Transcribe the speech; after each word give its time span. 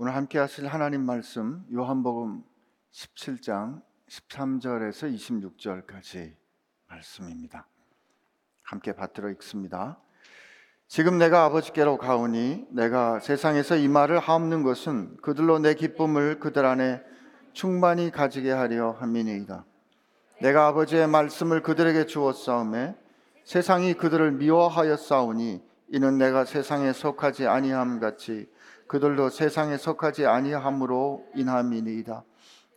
오늘 0.00 0.14
함께 0.14 0.38
하실 0.38 0.68
하나님 0.68 1.04
말씀 1.04 1.64
요한복음 1.72 2.44
17장 2.92 3.82
13절에서 4.08 5.12
26절까지 5.12 6.36
말씀입니다. 6.86 7.66
함께 8.62 8.92
받들어 8.92 9.28
읽습니다. 9.30 9.98
지금 10.86 11.18
내가 11.18 11.42
아버지께로 11.46 11.98
가오니 11.98 12.68
내가 12.70 13.18
세상에서 13.18 13.74
이 13.74 13.88
말을 13.88 14.20
하옵는 14.20 14.62
것은 14.62 15.16
그들로 15.16 15.58
내 15.58 15.74
기쁨을 15.74 16.38
그들 16.38 16.64
안에 16.64 17.02
충만히 17.52 18.12
가지게 18.12 18.52
하려 18.52 18.92
함이니이다. 18.92 19.64
내가 20.40 20.68
아버지의 20.68 21.08
말씀을 21.08 21.64
그들에게 21.64 22.06
주었사오매 22.06 22.94
세상이 23.42 23.94
그들을 23.94 24.30
미워하였사오니 24.30 25.60
이는 25.88 26.18
내가 26.18 26.44
세상에 26.44 26.92
속하지 26.92 27.48
아니함 27.48 27.98
같이 27.98 28.48
그들도 28.88 29.28
세상에 29.28 29.76
속하지 29.76 30.26
아니함으로 30.26 31.24
인함이니이다. 31.36 32.24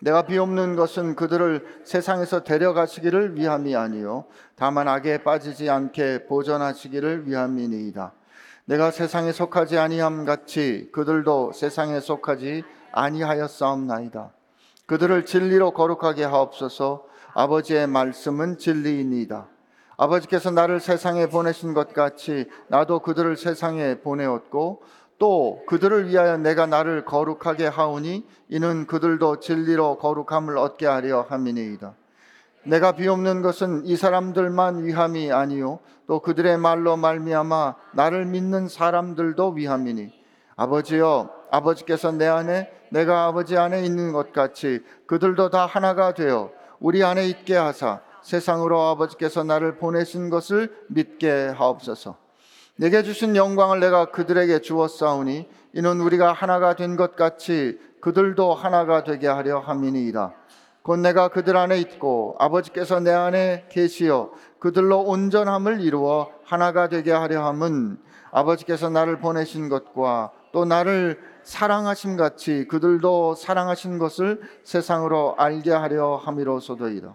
내가 0.02 0.24
비옵는 0.24 0.76
것은 0.76 1.16
그들을 1.16 1.82
세상에서 1.84 2.44
데려가시기를 2.44 3.38
위함이 3.38 3.76
아니요 3.76 4.26
다만 4.56 4.88
악에 4.88 5.20
빠지지 5.24 5.70
않게 5.70 6.26
보존하시기를 6.26 7.28
위함이니이다. 7.28 8.14
내가 8.66 8.92
세상에 8.92 9.32
속하지 9.32 9.78
아니함 9.78 10.26
같이 10.26 10.90
그들도 10.92 11.52
세상에 11.54 12.00
속하지 12.00 12.64
아니하였사옵나이다. 12.92 14.32
그들을 14.86 15.26
진리로 15.26 15.72
거룩하게 15.72 16.24
하옵소서. 16.26 17.06
아버지의 17.34 17.88
말씀은 17.88 18.58
진리이니이다. 18.58 19.48
아버지께서 19.98 20.50
나를 20.50 20.80
세상에 20.80 21.28
보내신 21.28 21.74
것 21.74 21.94
같이 21.94 22.50
나도 22.68 23.00
그들을 23.00 23.38
세상에 23.38 24.00
보내었고 24.00 24.82
또 25.22 25.62
그들을 25.68 26.08
위하여 26.08 26.38
내가 26.38 26.66
나를 26.66 27.06
거룩하게 27.06 27.68
하오니 27.68 28.26
이는 28.50 28.88
그들도 28.88 29.40
진리로 29.40 30.00
거룩함을 30.00 30.58
얻게 30.58 30.88
하려 30.88 31.28
함이니이다. 31.30 31.94
내가 32.66 32.94
비옵는 32.94 33.44
것은 33.44 33.86
이 33.86 33.96
사람들만 33.96 34.84
위함이 34.84 35.32
아니요 35.32 35.78
또 36.08 36.22
그들의 36.22 36.58
말로 36.58 36.98
말미암아 36.98 37.76
나를 37.94 38.26
믿는 38.26 38.68
사람들도 38.68 39.50
위함이니 39.50 40.12
아버지여 40.56 41.30
아버지께서 41.52 42.12
내 42.12 42.26
안에 42.26 42.72
내가 42.90 43.28
아버지 43.28 43.56
안에 43.60 43.86
있는 43.86 44.14
것 44.14 44.34
같이 44.34 44.80
그들도 45.06 45.52
다 45.52 45.68
하나가 45.68 46.16
되어 46.16 46.50
우리 46.80 47.04
안에 47.04 47.28
있게 47.28 47.56
하사 47.56 48.02
세상으로 48.24 48.82
아버지께서 48.82 49.44
나를 49.44 49.78
보내신 49.78 50.32
것을 50.32 50.76
믿게 50.88 51.50
하옵소서. 51.50 52.21
내게 52.82 53.04
주신 53.04 53.36
영광을 53.36 53.80
내가 53.80 54.06
그들에게 54.06 54.62
주었사오니 54.62 55.48
이는 55.74 56.02
우리가 56.02 56.34
하나가 56.34 56.76
된 56.76 56.96
것 56.98 57.16
같이 57.16 57.80
그들도 58.02 58.56
하나가 58.56 59.04
되게 59.04 59.28
하려 59.28 59.60
함이니이다. 59.60 60.34
곧 60.82 60.98
내가 60.98 61.28
그들 61.28 61.58
안에 61.58 61.78
있고 61.78 62.36
아버지께서 62.40 63.00
내 63.00 63.12
안에 63.12 63.68
계시어 63.70 64.32
그들로 64.58 65.02
온전함을 65.02 65.82
이루어 65.82 66.32
하나가 66.44 66.90
되게 66.90 67.12
하려 67.12 67.46
함은 67.46 68.00
아버지께서 68.32 68.90
나를 68.90 69.20
보내신 69.20 69.70
것과 69.70 70.32
또 70.52 70.66
나를 70.66 71.20
사랑하심 71.44 72.18
같이 72.18 72.66
그들도 72.68 73.36
사랑하신 73.36 74.00
것을 74.00 74.42
세상으로 74.64 75.36
알게 75.38 75.72
하려 75.72 76.16
함이로소도이다. 76.16 77.14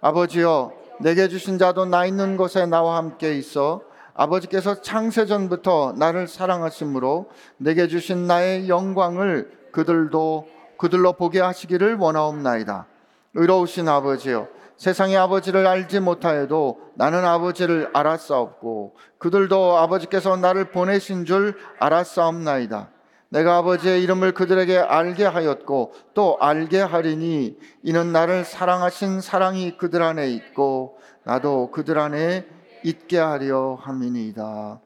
아버지여 0.00 0.72
내게 1.00 1.26
주신 1.26 1.58
자도 1.58 1.86
나 1.86 2.06
있는 2.06 2.36
곳에 2.36 2.66
나와 2.66 2.98
함께 2.98 3.36
있어 3.36 3.82
아버지께서 4.16 4.80
창세전부터 4.80 5.94
나를 5.96 6.26
사랑하심으로 6.26 7.26
내게 7.58 7.86
주신 7.86 8.26
나의 8.26 8.68
영광을 8.68 9.50
그들도 9.72 10.48
그들로 10.78 11.12
보게 11.12 11.40
하시기를 11.40 11.96
원하옵나이다. 11.96 12.86
의로우신 13.34 13.88
아버지여 13.88 14.48
세상의 14.76 15.16
아버지를 15.16 15.66
알지 15.66 16.00
못하여도 16.00 16.80
나는 16.94 17.24
아버지를 17.24 17.90
알았사옵고 17.92 18.94
그들도 19.18 19.76
아버지께서 19.78 20.36
나를 20.36 20.70
보내신 20.70 21.24
줄 21.24 21.56
알았사옵나이다. 21.78 22.90
내가 23.28 23.56
아버지의 23.58 24.02
이름을 24.02 24.32
그들에게 24.32 24.78
알게 24.78 25.24
하였고 25.24 25.92
또 26.14 26.38
알게 26.40 26.80
하리니 26.80 27.58
이는 27.82 28.12
나를 28.12 28.44
사랑하신 28.44 29.20
사랑이 29.20 29.76
그들 29.76 30.02
안에 30.02 30.30
있고 30.30 30.98
나도 31.24 31.70
그들 31.70 31.98
안에 31.98 32.46
있게 32.84 33.18
하려 33.18 33.74
함이니이다. 33.74 34.80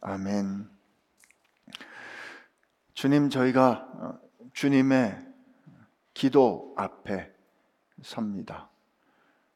아멘. 0.00 0.68
주님 2.94 3.30
저희가 3.30 3.88
어, 3.94 4.20
주님의 4.52 5.26
기도 6.12 6.74
앞에 6.76 7.32
섭니다. 8.02 8.68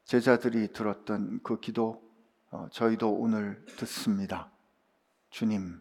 제자들이 0.05 0.73
들었던 0.73 1.41
그 1.43 1.61
기도 1.61 2.03
어, 2.51 2.69
저희도 2.71 3.13
오늘 3.13 3.65
듣습니다. 3.77 4.51
주님, 5.31 5.81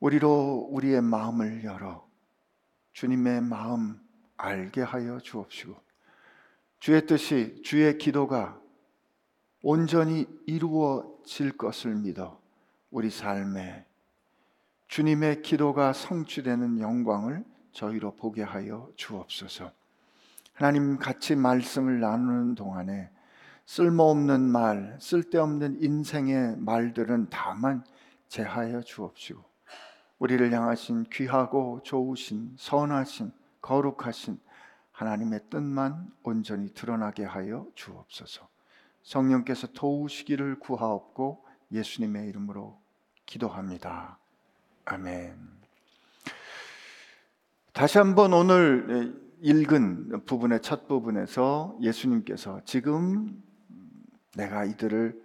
우리로 0.00 0.68
우리의 0.70 1.00
마음을 1.00 1.64
열어 1.64 2.06
주님의 2.92 3.40
마음 3.40 3.98
알게 4.36 4.82
하여 4.82 5.18
주옵시고 5.18 5.74
주의 6.78 7.06
뜻이 7.06 7.62
주의 7.64 7.96
기도가 7.96 8.60
온전히 9.66 10.26
이루어질 10.44 11.56
것을 11.56 11.94
믿어 11.94 12.38
우리 12.90 13.08
삶에 13.08 13.86
주님의 14.88 15.40
기도가 15.40 15.94
성취되는 15.94 16.80
영광을 16.80 17.42
저희로 17.72 18.14
보게 18.14 18.42
하여 18.42 18.90
주옵소서. 18.96 19.72
하나님 20.52 20.98
같이 20.98 21.34
말씀을 21.34 21.98
나누는 21.98 22.56
동안에 22.56 23.08
쓸모없는 23.64 24.42
말, 24.42 24.98
쓸데없는 25.00 25.82
인생의 25.82 26.58
말들은 26.58 27.28
다만 27.30 27.86
제하여 28.28 28.82
주옵시고 28.82 29.42
우리를 30.18 30.52
향하신 30.52 31.06
귀하고 31.10 31.80
좋으신 31.82 32.54
선하신 32.58 33.32
거룩하신 33.62 34.38
하나님의 34.92 35.40
뜻만 35.48 36.12
온전히 36.22 36.68
드러나게 36.74 37.24
하여 37.24 37.66
주옵소서. 37.74 38.52
성령께서 39.04 39.68
도우시기를 39.68 40.58
구하옵고 40.58 41.46
예수님의 41.72 42.28
이름으로 42.28 42.80
기도합니다. 43.26 44.18
아멘. 44.86 45.36
다시 47.72 47.98
한번 47.98 48.32
오늘 48.32 49.22
읽은 49.40 50.24
부분의 50.24 50.62
첫 50.62 50.88
부분에서 50.88 51.76
예수님께서 51.80 52.60
지금 52.64 53.42
내가 54.36 54.64
이들을 54.64 55.22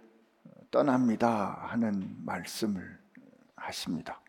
떠납니다 0.70 1.66
하는 1.68 2.16
말씀을 2.24 2.98
하십니다. 3.56 4.20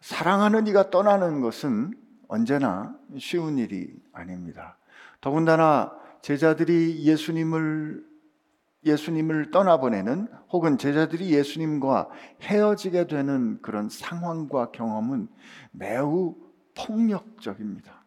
사랑하는 0.00 0.66
이가 0.66 0.90
떠나는 0.90 1.40
것은 1.40 1.94
언제나 2.28 2.98
쉬운 3.18 3.58
일이 3.58 3.94
아닙니다. 4.12 4.76
더군다나 5.20 6.03
제자들이 6.24 7.04
예수님을 7.04 8.02
예수님을 8.86 9.50
떠나보내는 9.50 10.26
혹은 10.50 10.78
제자들이 10.78 11.30
예수님과 11.34 12.08
헤어지게 12.40 13.08
되는 13.08 13.60
그런 13.60 13.90
상황과 13.90 14.70
경험은 14.70 15.28
매우 15.72 16.34
폭력적입니다. 16.74 18.04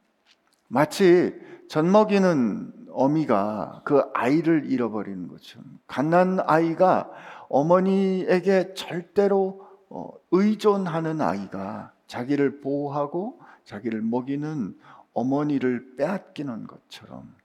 마치 0.67 1.39
젖 1.69 1.85
먹이는 1.85 2.87
어미가 2.91 3.83
그 3.85 4.01
아이를 4.15 4.71
잃어버리는 4.71 5.27
것처럼 5.27 5.77
갓난 5.85 6.39
아이가 6.39 7.11
어머니에게 7.49 8.73
절대로 8.73 9.67
어, 9.89 10.09
의존하는 10.31 11.21
아이가 11.21 11.93
자기를 12.07 12.61
보호하고 12.61 13.39
자기를 13.63 14.01
먹이는 14.01 14.75
어머니를 15.13 15.95
빼앗기는 15.97 16.65
것처럼 16.65 17.36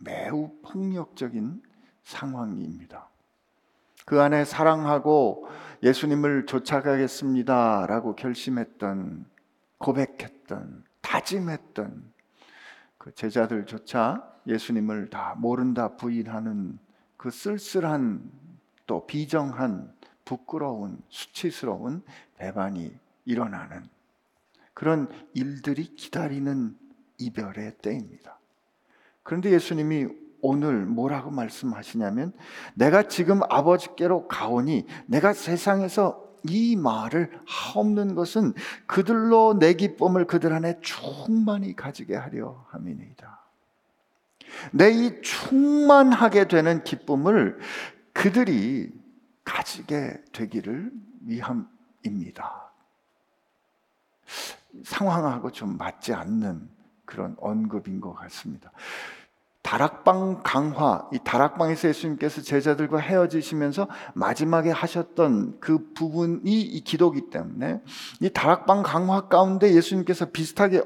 매우 0.00 0.50
폭력적인 0.62 1.62
상황입니다. 2.02 3.08
그 4.06 4.20
안에 4.20 4.44
사랑하고 4.44 5.48
예수님을 5.82 6.46
쫓아가겠습니다. 6.46 7.86
라고 7.86 8.16
결심했던, 8.16 9.26
고백했던, 9.78 10.84
다짐했던 11.00 12.12
그 12.98 13.14
제자들조차 13.14 14.28
예수님을 14.46 15.10
다 15.10 15.36
모른다 15.38 15.96
부인하는 15.96 16.78
그 17.16 17.30
쓸쓸한 17.30 18.30
또 18.86 19.06
비정한 19.06 19.94
부끄러운 20.24 21.00
수치스러운 21.08 22.02
배반이 22.36 22.92
일어나는 23.24 23.88
그런 24.74 25.08
일들이 25.34 25.94
기다리는 25.94 26.76
이별의 27.18 27.78
때입니다. 27.78 28.39
그런데 29.30 29.52
예수님이 29.52 30.08
오늘 30.40 30.86
뭐라고 30.86 31.30
말씀하시냐면 31.30 32.32
내가 32.74 33.04
지금 33.04 33.42
아버지께로 33.48 34.26
가오니 34.26 34.88
내가 35.06 35.34
세상에서 35.34 36.20
이 36.48 36.74
말을 36.74 37.40
하옵는 37.46 38.16
것은 38.16 38.54
그들로 38.88 39.56
내 39.56 39.74
기쁨을 39.74 40.26
그들 40.26 40.52
안에 40.52 40.80
충만히 40.80 41.76
가지게 41.76 42.16
하려 42.16 42.66
함이니이다. 42.70 43.40
내 44.72 44.90
이 44.90 45.22
충만하게 45.22 46.48
되는 46.48 46.82
기쁨을 46.82 47.60
그들이 48.12 48.90
가지게 49.44 50.24
되기를 50.32 50.90
위함입니다. 51.20 52.72
상황하고 54.82 55.52
좀 55.52 55.76
맞지 55.76 56.14
않는 56.14 56.68
그런 57.04 57.36
언급인 57.38 58.00
것 58.00 58.14
같습니다. 58.14 58.72
다락방 59.70 60.40
강화, 60.42 61.08
이 61.12 61.20
다락방에서 61.22 61.90
예수님께서 61.90 62.42
제자들과 62.42 62.98
헤어지시면서 62.98 63.86
마지막에 64.14 64.68
하셨던 64.72 65.58
그 65.60 65.92
부분이 65.94 66.60
이 66.60 66.80
기도기 66.80 67.30
때문에 67.30 67.80
이 68.20 68.30
다락방 68.30 68.82
강화 68.82 69.28
가운데 69.28 69.72
예수님께서 69.72 70.26
비슷하게 70.32 70.82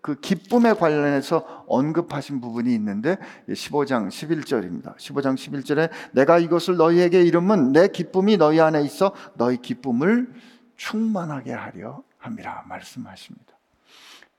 그 0.00 0.20
기쁨에 0.20 0.74
관련해서 0.74 1.64
언급하신 1.66 2.40
부분이 2.40 2.72
있는데 2.76 3.16
15장 3.48 4.06
11절입니다. 4.06 4.96
15장 4.96 5.34
11절에 5.34 5.90
내가 6.12 6.38
이것을 6.38 6.76
너희에게 6.76 7.24
이름은 7.24 7.72
내 7.72 7.88
기쁨이 7.88 8.36
너희 8.36 8.60
안에 8.60 8.82
있어 8.82 9.12
너희 9.34 9.56
기쁨을 9.56 10.32
충만하게 10.76 11.54
하려 11.54 12.04
함이라 12.18 12.66
말씀하십니다. 12.68 13.57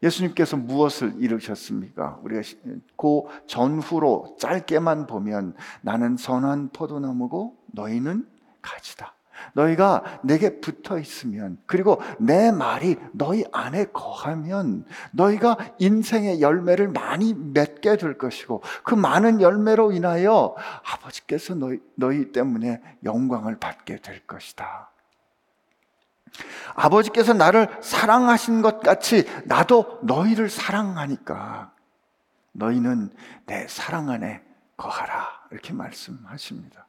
예수님께서 0.02 0.58
무엇을 0.58 1.16
이루셨습니까? 1.18 2.20
우리가 2.24 2.42
그 2.98 3.22
전후로 3.48 4.38
짧게만 4.40 5.08
보면 5.08 5.56
나는 5.82 6.18
선한 6.18 6.70
포도나무고 6.70 7.58
너희는 7.74 8.28
가지다. 8.62 9.14
너희가 9.54 10.20
내게 10.24 10.60
붙어 10.60 11.00
있으면 11.00 11.58
그리고 11.66 12.02
내 12.20 12.52
말이 12.52 12.98
너희 13.14 13.46
안에 13.52 13.86
거하면 13.86 14.86
너희가 15.12 15.58
인생의 15.80 16.42
열매를 16.42 16.90
많이 16.90 17.34
맺게 17.34 17.98
될 17.98 18.18
것이고 18.18 18.62
그 18.84 18.96
많은 18.96 19.42
열매로 19.42 19.92
인하여 19.94 20.56
아버지께서 20.92 21.56
너희, 21.56 21.80
너희 21.96 22.32
때문에 22.32 22.82
영광을 23.04 23.58
받게 23.60 23.98
될 23.98 24.26
것이다. 24.28 24.92
아버지께서 26.76 27.34
나를 27.34 27.68
사랑하신 27.82 28.62
것 28.62 28.82
같이 28.82 29.28
나도 29.46 30.00
너희를 30.04 30.50
사랑하니까 30.50 31.72
너희는 32.54 33.12
내 33.46 33.68
사랑 33.68 34.10
안에 34.10 34.42
거하라. 34.78 35.28
이렇게 35.52 35.74
말씀하십니다. 35.74 36.88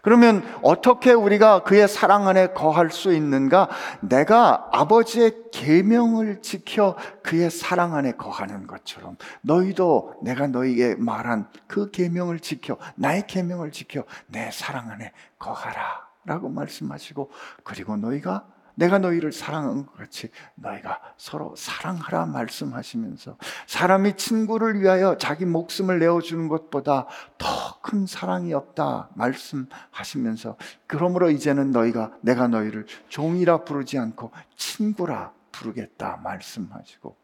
그러면 0.00 0.42
어떻게 0.62 1.12
우리가 1.12 1.64
그의 1.64 1.86
사랑 1.86 2.26
안에 2.28 2.48
거할 2.48 2.90
수 2.90 3.12
있는가? 3.12 3.68
내가 4.00 4.68
아버지의 4.72 5.50
계명을 5.52 6.40
지켜 6.40 6.96
그의 7.22 7.50
사랑 7.50 7.94
안에 7.94 8.12
거하는 8.12 8.66
것처럼 8.66 9.16
너희도 9.42 10.20
내가 10.22 10.46
너희에게 10.46 10.94
말한 10.94 11.48
그 11.66 11.90
계명을 11.90 12.40
지켜 12.40 12.78
나의 12.94 13.26
계명을 13.26 13.72
지켜 13.72 14.04
내 14.28 14.50
사랑 14.50 14.90
안에 14.90 15.12
거하라. 15.38 16.11
라고 16.24 16.48
말씀하시고 16.48 17.30
그리고 17.64 17.96
너희가 17.96 18.46
내가 18.74 18.98
너희를 18.98 19.32
사랑한 19.32 19.84
것 19.86 19.96
같이 19.96 20.30
너희가 20.54 21.00
서로 21.18 21.54
사랑하라 21.56 22.26
말씀하시면서 22.26 23.36
사람이 23.66 24.16
친구를 24.16 24.80
위하여 24.80 25.18
자기 25.18 25.44
목숨을 25.44 25.98
내어주는 25.98 26.48
것보다 26.48 27.06
더 27.38 27.72
큰 27.82 28.06
사랑이 28.06 28.54
없다 28.54 29.10
말씀하시면서 29.14 30.56
그러므로 30.86 31.30
이제는 31.30 31.72
너희가 31.72 32.16
내가 32.22 32.48
너희를 32.48 32.86
종이라 33.08 33.64
부르지 33.64 33.98
않고 33.98 34.30
친구라 34.56 35.32
부르겠다 35.50 36.16
말씀하시고 36.22 37.16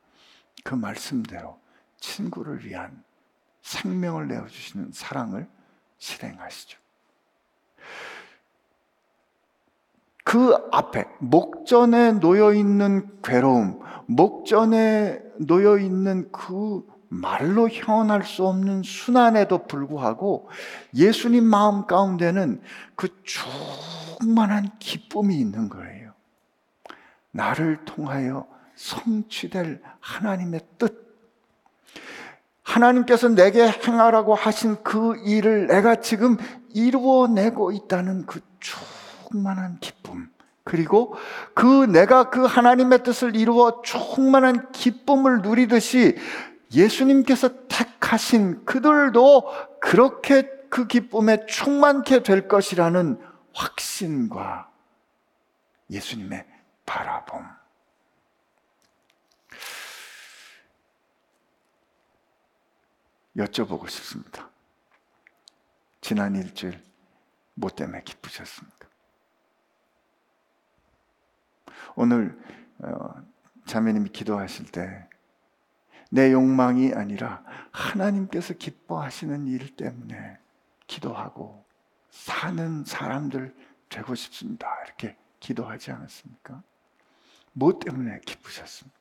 그 0.65 0.75
말씀대로 0.75 1.59
친구를 2.01 2.65
위한 2.67 3.03
생명을 3.63 4.29
내어주시는 4.29 4.91
사랑을 4.93 5.49
실행하시죠. 5.99 6.79
그 10.29 10.55
앞에 10.73 11.07
목전에 11.21 12.13
놓여 12.13 12.53
있는 12.53 13.09
괴로움, 13.23 13.81
목전에 14.05 15.23
놓여 15.39 15.79
있는 15.79 16.31
그 16.31 16.87
말로 17.09 17.67
형언할 17.71 18.25
수 18.25 18.47
없는 18.47 18.83
순환에도 18.83 19.67
불구하고 19.67 20.51
예수님 20.95 21.45
마음 21.45 21.87
가운데는 21.87 22.61
그 22.95 23.09
충만한 23.23 24.69
기쁨이 24.79 25.35
있는 25.35 25.71
거예요. 25.71 26.13
나를 27.31 27.87
통하여 27.87 28.47
성취될 28.75 29.81
하나님의 30.01 30.61
뜻. 30.77 31.09
하나님께서 32.65 33.31
내게 33.31 33.67
행하라고 33.67 34.35
하신 34.35 34.83
그 34.83 35.17
일을 35.25 35.69
내가 35.69 36.03
지금 36.03 36.37
이루어내고 36.75 37.73
있다는 37.73 38.27
그 38.27 38.43
충. 38.61 38.98
충만한 39.31 39.79
기쁨. 39.81 40.31
그리고 40.65 41.15
그 41.55 41.85
내가 41.87 42.31
그 42.31 42.45
하나님의 42.45 43.03
뜻을 43.03 43.37
이루어 43.37 43.83
충만한 43.83 44.71
기쁨을 44.73 45.41
누리듯이 45.43 46.17
예수님께서 46.73 47.67
택하신 47.69 48.65
그들도 48.67 49.81
그렇게 49.81 50.51
그 50.69 50.87
기쁨에 50.87 51.47
충만케 51.47 52.23
될 52.23 52.49
것이라는 52.49 53.19
확신과 53.55 54.71
예수님의 55.91 56.45
바라봄. 56.85 57.47
여쭤보고 63.39 63.89
싶습니다. 63.89 64.51
지난 66.01 66.35
일주일 66.35 66.83
뭐 67.55 67.71
때문에 67.71 68.03
기쁘셨습니까? 68.03 68.88
오늘 71.99 72.39
어, 72.79 73.15
자매님이 73.67 74.11
기도하실 74.11 74.67
때 74.73 75.09
내 76.11 76.33
욕망이 76.33 76.93
아니라 76.95 77.43
하나님께서 77.71 78.55
기뻐하시는 78.55 79.47
일 79.47 79.77
때문에 79.77 80.39
기도하고 80.87 81.65
사는 82.11 82.85
사람들 82.85 83.55
되고 83.89 84.15
싶습니다. 84.15 84.69
이렇게 84.87 85.17
기도하지 85.41 85.93
않았습니까? 85.93 86.63
뭐 87.53 87.79
때문에 87.79 88.21
기쁘셨습니까? 88.25 88.99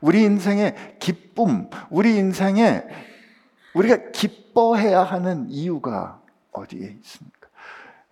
우리 0.00 0.22
인생의 0.22 0.96
기쁨, 0.98 1.68
우리 1.90 2.16
인생에 2.16 2.82
우리가 3.74 4.10
기뻐해야 4.12 5.02
하는 5.02 5.48
이유가 5.50 6.20
어디에 6.52 6.88
있습니까? 7.02 7.48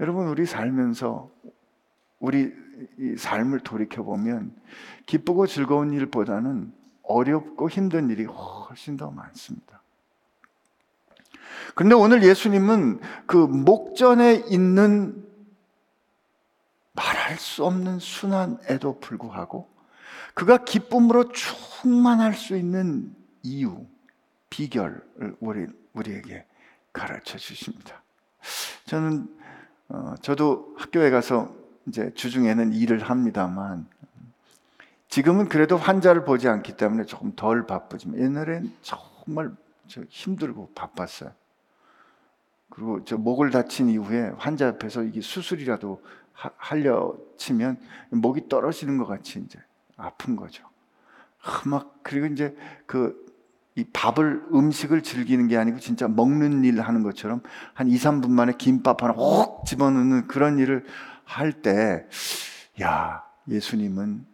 여러분, 0.00 0.28
우리 0.28 0.46
살면서 0.46 1.30
우리 2.22 2.52
삶을 3.18 3.60
돌이켜 3.60 4.04
보면 4.04 4.54
기쁘고 5.06 5.48
즐거운 5.48 5.92
일보다는 5.92 6.72
어렵고 7.02 7.68
힘든 7.68 8.10
일이 8.10 8.24
훨씬 8.24 8.96
더 8.96 9.10
많습니다. 9.10 9.82
그런데 11.74 11.96
오늘 11.96 12.22
예수님은 12.22 13.00
그 13.26 13.36
목전에 13.36 14.44
있는 14.48 15.26
말할 16.92 17.38
수 17.38 17.64
없는 17.64 17.98
순환에도 17.98 19.00
불구하고 19.00 19.68
그가 20.34 20.58
기쁨으로 20.58 21.32
충만할 21.32 22.34
수 22.34 22.56
있는 22.56 23.16
이유, 23.42 23.84
비결을 24.48 25.36
우리, 25.40 25.66
우리에게 25.92 26.46
가르쳐 26.92 27.36
주십니다. 27.36 28.00
저는, 28.86 29.26
어, 29.88 30.14
저도 30.20 30.76
학교에 30.78 31.10
가서 31.10 31.61
이제 31.86 32.12
주중에는 32.14 32.72
일을 32.72 33.00
합니다만 33.02 33.86
지금은 35.08 35.48
그래도 35.48 35.76
환자를 35.76 36.24
보지 36.24 36.48
않기 36.48 36.76
때문에 36.76 37.04
조금 37.04 37.32
덜 37.36 37.66
바쁘지만 37.66 38.18
옛날엔 38.18 38.72
정말 38.82 39.50
힘들고 40.08 40.72
바빴어요. 40.74 41.32
그리고 42.70 43.04
저 43.04 43.18
목을 43.18 43.50
다친 43.50 43.90
이후에 43.90 44.32
환자 44.38 44.66
옆에서 44.66 45.02
이게 45.02 45.20
수술이라도 45.20 46.02
하, 46.32 46.50
하려 46.56 47.14
치면 47.36 47.78
목이 48.10 48.48
떨어지는 48.48 48.96
것 48.96 49.06
같이 49.06 49.38
이제 49.40 49.58
아픈 49.96 50.36
거죠. 50.36 50.64
막 51.66 51.98
그리고 52.02 52.26
이제 52.26 52.56
그 52.86 53.22
이 53.74 53.84
밥을 53.90 54.48
음식을 54.52 55.02
즐기는 55.02 55.48
게 55.48 55.56
아니고 55.56 55.78
진짜 55.78 56.06
먹는 56.06 56.62
일 56.64 56.80
하는 56.80 57.02
것처럼 57.02 57.40
한 57.72 57.88
2, 57.88 57.96
3분 57.96 58.28
만에 58.28 58.52
김밥 58.58 59.02
하나 59.02 59.14
혹 59.14 59.64
집어넣는 59.64 60.26
그런 60.28 60.58
일을 60.58 60.84
할 61.32 61.62
때, 61.62 62.06
야, 62.80 63.24
예수님은 63.48 64.26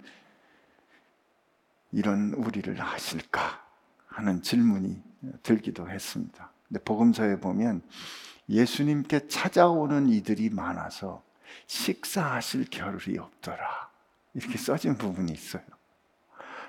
이런 1.93 2.35
우리를 2.35 2.79
하실까 2.79 3.63
하는 4.09 4.43
질문이 4.43 5.03
들기도 5.43 5.89
했습니다. 5.89 6.51
근데 6.69 6.83
복음서에 6.83 7.41
보면 7.41 7.83
예수님께 8.49 9.29
찾아오는 9.29 10.09
이들이 10.09 10.51
많아서 10.51 11.23
식사하실 11.67 12.67
겨를이 12.71 13.19
없더라. 13.19 13.89
이렇게 14.35 14.59
써진 14.59 14.97
부분이 14.97 15.33
있어요. 15.33 15.63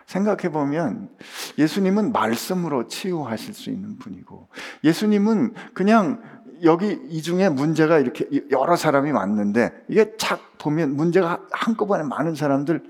생각해 0.05 0.49
보면 0.49 1.15
예수님은 1.59 2.11
말씀으로 2.11 2.87
치유하실 2.87 3.53
수 3.53 3.69
있는 3.69 3.99
분이고 3.99 4.47
예수님은 4.83 5.53
그냥 5.75 6.38
여기 6.63 6.99
이 7.09 7.21
중에 7.21 7.49
문제가 7.49 7.99
이렇게 7.99 8.27
여러 8.51 8.75
사람이 8.75 9.11
왔는데 9.11 9.85
이게 9.87 10.15
착 10.17 10.57
보면 10.57 10.95
문제가 10.95 11.41
한꺼번에 11.51 12.03
많은 12.03 12.35
사람들 12.35 12.83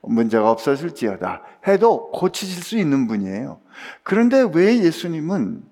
문제가 0.00 0.50
없어질지어다 0.50 1.42
해도 1.68 2.10
고치실 2.10 2.62
수 2.62 2.78
있는 2.78 3.06
분이에요. 3.06 3.60
그런데 4.02 4.44
왜 4.52 4.78
예수님은 4.82 5.62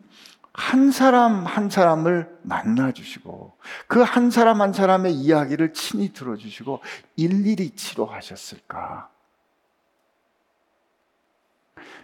한 0.53 0.91
사람 0.91 1.47
한 1.47 1.71
사람을 1.71 2.29
만나 2.43 2.93
주시고 2.93 3.57
그 3.87 4.03
한 4.03 4.31
사람 4.31 4.61
한 4.61 4.73
사람의 4.73 5.15
이야기를 5.15 5.73
친히 5.73 6.13
들어 6.13 6.37
주시고 6.37 6.81
일일이 7.17 7.71
치료하셨을까? 7.71 9.09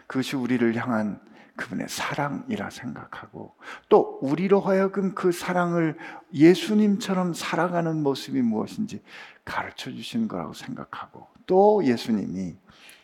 그것이 0.06 0.36
우리를 0.36 0.74
향한 0.76 1.20
그분의 1.56 1.88
사랑이라 1.88 2.70
생각하고 2.70 3.54
또 3.88 4.18
우리로 4.22 4.60
하여금 4.60 5.14
그 5.14 5.32
사랑을 5.32 5.96
예수님처럼 6.32 7.34
살아가는 7.34 8.02
모습이 8.02 8.42
무엇인지 8.42 9.02
가르쳐 9.44 9.90
주시는 9.90 10.28
거라고 10.28 10.52
생각하고 10.52 11.26
또 11.46 11.84
예수님이 11.84 12.56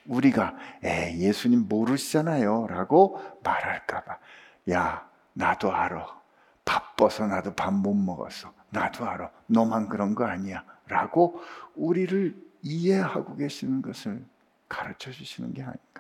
우리가 0.06 0.56
에 0.84 1.16
예수님 1.18 1.66
모르시잖아요. 1.68 2.66
라고 2.68 3.20
말할까봐 3.42 4.18
야 4.70 5.08
나도 5.32 5.72
알아. 5.72 6.20
바빠서 6.64 7.26
나도 7.26 7.54
밥 7.54 7.72
못 7.72 7.94
먹었어 7.94 8.52
나도 8.70 9.06
알아. 9.06 9.30
너만 9.46 9.88
그런 9.88 10.14
거 10.14 10.24
아니야. 10.24 10.64
라고 10.86 11.40
우리를 11.74 12.34
이해하고 12.62 13.36
계시는 13.36 13.82
것을 13.82 14.24
가르쳐 14.68 15.10
주시는 15.10 15.52
게 15.52 15.62
아닌가 15.62 15.91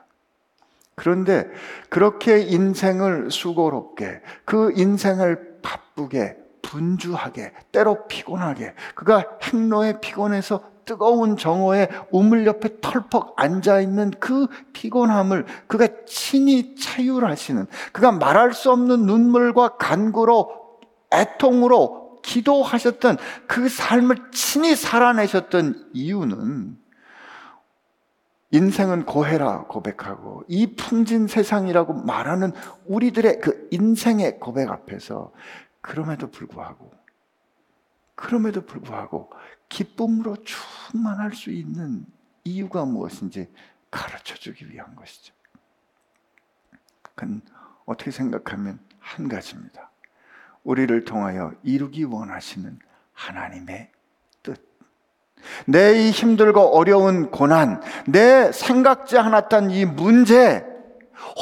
그런데 1.02 1.48
그렇게 1.88 2.38
인생을 2.38 3.32
수고롭게 3.32 4.20
그 4.44 4.72
인생을 4.76 5.58
바쁘게 5.60 6.36
분주하게 6.62 7.52
때로 7.72 8.06
피곤하게 8.06 8.74
그가 8.94 9.26
행로에 9.42 9.98
피곤해서 10.00 10.62
뜨거운 10.84 11.36
정오에 11.36 11.88
우물 12.12 12.46
옆에 12.46 12.80
털퍽 12.80 13.34
앉아 13.36 13.80
있는 13.80 14.12
그 14.20 14.46
피곤함을 14.74 15.44
그가 15.66 15.88
친히 16.06 16.76
차율하시는 16.76 17.66
그가 17.90 18.12
말할 18.12 18.52
수 18.52 18.70
없는 18.70 19.04
눈물과 19.04 19.78
간구로 19.78 20.52
애통으로 21.12 22.20
기도하셨던 22.22 23.16
그 23.48 23.68
삶을 23.68 24.30
친히 24.32 24.76
살아내셨던 24.76 25.88
이유는 25.94 26.81
인생은 28.52 29.06
고해라 29.06 29.64
고백하고 29.64 30.44
이 30.46 30.74
풍진 30.76 31.26
세상이라고 31.26 31.94
말하는 31.94 32.52
우리들의 32.86 33.40
그 33.40 33.68
인생의 33.70 34.38
고백 34.38 34.70
앞에서 34.70 35.32
그럼에도 35.80 36.30
불구하고 36.30 36.92
그럼에도 38.14 38.64
불구하고 38.64 39.30
기쁨으로 39.68 40.36
충만할 40.44 41.34
수 41.34 41.50
있는 41.50 42.04
이유가 42.44 42.84
무엇인지 42.84 43.50
가르쳐 43.90 44.34
주기 44.34 44.70
위한 44.70 44.94
것이죠. 44.96 45.34
그건 47.00 47.40
어떻게 47.86 48.10
생각하면 48.10 48.80
한 48.98 49.28
가지입니다. 49.28 49.90
우리를 50.62 51.04
통하여 51.04 51.54
이루기 51.62 52.04
원하시는 52.04 52.78
하나님의 53.14 53.91
내 55.66 55.92
이 55.94 56.10
힘들고 56.10 56.76
어려운 56.76 57.30
고난, 57.30 57.80
내 58.06 58.50
생각지 58.52 59.18
않았던 59.18 59.70
이 59.70 59.84
문제, 59.84 60.64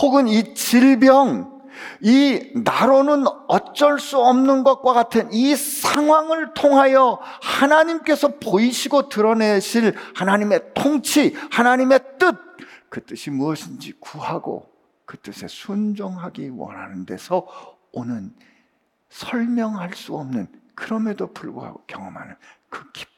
혹은 0.02 0.28
이 0.28 0.54
질병, 0.54 1.61
이 2.02 2.52
나로는 2.54 3.25
어쩔 3.49 3.99
수 3.99 4.19
없는 4.19 4.64
것과 4.64 4.92
같은 4.92 5.33
이 5.33 5.54
상황을 5.57 6.54
통하여 6.54 7.19
하나님께서 7.42 8.38
보이시고 8.38 9.09
드러내실 9.09 9.95
하나님의 10.14 10.75
통치, 10.75 11.35
하나님의 11.50 12.00
뜻, 12.19 12.37
그 12.88 13.04
뜻이 13.04 13.30
무엇인지 13.30 13.95
구하고 14.00 14.69
그 15.07 15.19
뜻에 15.19 15.47
순종하기 15.49 16.50
원하는 16.50 17.07
데서 17.07 17.47
오는 17.92 18.33
설명할 19.09 19.95
수 19.95 20.14
없는 20.14 20.49
그럼에도 20.75 21.33
불구하고 21.33 21.83
경험하는 21.87 22.37
그 22.69 22.90
기쁨, 22.92 23.09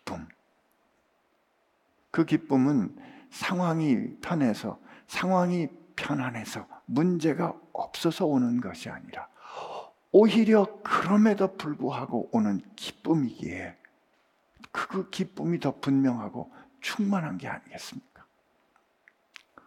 그 2.12 2.25
기쁨은 2.25 2.95
상황이 3.31 4.16
편해서, 4.21 4.78
상황이 5.09 5.69
편안해서, 5.97 6.69
문제가 6.87 7.54
없어서 7.73 8.26
오는 8.26 8.61
것이 8.61 8.88
아니라, 8.88 9.28
오히려 10.12 10.66
그럼에도 10.83 11.57
불구하고 11.57 12.28
오는 12.33 12.61
기쁨이기에, 12.76 13.76
그 14.71 15.11
기쁨이 15.11 15.59
더 15.59 15.81
분명하고 15.81 16.52
충만한 16.81 17.38
게 17.38 17.49
아니겠습니까? 17.49 18.25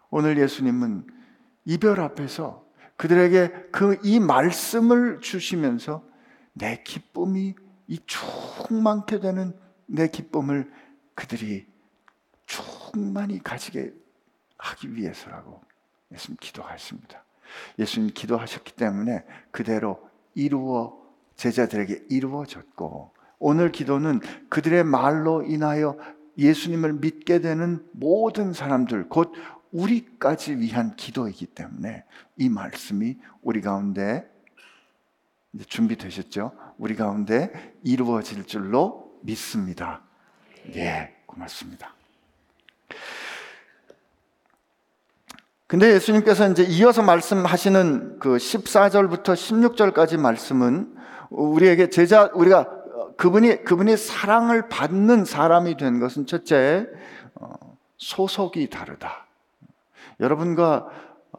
오늘 0.10 0.38
예수님은 0.38 1.08
이별 1.66 2.00
앞에서 2.00 2.64
그들에게 2.96 3.70
그 3.72 4.00
이 4.04 4.20
말씀을 4.20 5.20
주시면서 5.20 6.04
내 6.54 6.82
기쁨이 6.84 7.56
이 7.88 8.00
충만케 8.06 9.20
되는 9.20 9.58
내 9.88 10.08
기쁨을 10.08 10.72
그들이 11.16 11.68
충만히 12.46 13.42
가지게 13.44 13.94
하기 14.58 14.96
위해서라고 14.96 15.62
예수님 16.12 16.38
기도하십니다. 16.40 17.24
예수님 17.80 18.12
기도하셨기 18.14 18.74
때문에 18.74 19.24
그대로 19.52 20.10
이루어 20.34 20.98
제자들에게 21.36 22.06
이루어졌고 22.10 23.14
오늘 23.40 23.72
기도는 23.72 24.22
그들의 24.50 24.84
말로 24.84 25.44
인하여 25.44 25.98
예수님을 26.38 26.94
믿게 26.94 27.40
되는 27.40 27.86
모든 27.92 28.54
사람들 28.54 29.10
곧 29.10 29.34
우리까지 29.72 30.58
위한 30.58 30.96
기도이기 30.96 31.48
때문에 31.48 32.06
이 32.38 32.50
말씀이 32.50 33.18
우리 33.42 33.62
가운데 33.62 34.30
준비되셨죠? 35.68 36.52
우리 36.78 36.96
가운데 36.96 37.74
이루어질 37.84 38.46
줄로 38.46 39.20
믿습니다. 39.22 40.02
예, 40.75 41.16
고맙습니다. 41.25 41.94
근데 45.68 45.94
예수님께서 45.94 46.50
이제 46.50 46.63
이어서 46.63 47.01
말씀하시는 47.01 48.20
그 48.20 48.38
14절부터 48.38 49.34
16절까지 49.34 50.20
말씀은 50.20 50.96
우리에게 51.32 51.89
제자 51.89 52.30
우리가 52.34 52.70
그분이 53.18 53.63
그분이 53.63 53.98
사랑을 53.98 54.70
받는 54.70 55.25
사람이 55.25 55.77
된 55.77 56.00
것은 56.00 56.27
첫째 56.27 56.88
어, 57.36 57.54
소속이 57.98 58.70
다르다. 58.70 59.25
여러분과 60.20 60.88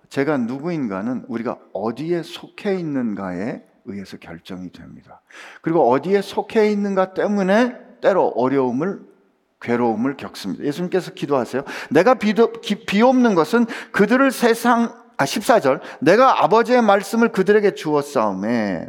제가 0.08 0.38
누구인가는 0.38 1.24
우리가 1.28 1.58
어디에 1.72 2.22
속해 2.22 2.74
있는가에 2.76 3.62
의해서 3.84 4.16
결정이 4.16 4.72
됩니다. 4.72 5.20
그리고 5.62 5.88
어디에 5.90 6.20
속해 6.20 6.70
있는가 6.70 7.14
때문에 7.14 7.76
때로 8.00 8.28
어려움을 8.36 9.00
괴로움을 9.66 10.16
겪습니다. 10.16 10.64
예수님께서 10.64 11.10
기도하세요. 11.10 11.64
내가 11.90 12.14
비도, 12.14 12.52
비 12.52 13.02
없는 13.02 13.34
것은 13.34 13.66
그들을 13.90 14.30
세상 14.30 14.94
아 15.18 15.24
14절 15.24 15.80
내가 15.98 16.44
아버지의 16.44 16.82
말씀을 16.82 17.32
그들에게 17.32 17.74
주었사오매 17.74 18.86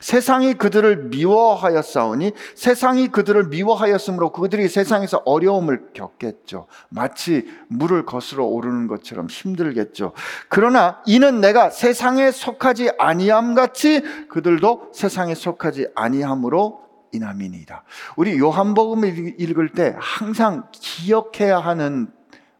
세상이 0.00 0.54
그들을 0.54 1.04
미워하였사오니 1.04 2.32
세상이 2.54 3.08
그들을 3.08 3.44
미워하였으므로 3.44 4.30
그들이 4.30 4.68
세상에서 4.68 5.22
어려움을 5.24 5.92
겪겠죠. 5.94 6.66
마치 6.90 7.48
물을 7.68 8.04
거스러 8.04 8.44
오르는 8.44 8.88
것처럼 8.88 9.28
힘들겠죠. 9.28 10.12
그러나 10.50 11.00
이는 11.06 11.40
내가 11.40 11.70
세상에 11.70 12.30
속하지 12.30 12.90
아니함 12.98 13.54
같이 13.54 14.02
그들도 14.28 14.90
세상에 14.92 15.34
속하지 15.34 15.88
아니함으로 15.94 16.89
이남이니이다. 17.12 17.82
우리 18.16 18.38
요한복음을 18.38 19.40
읽을 19.40 19.70
때 19.70 19.94
항상 19.98 20.68
기억해야 20.72 21.58
하는 21.58 22.08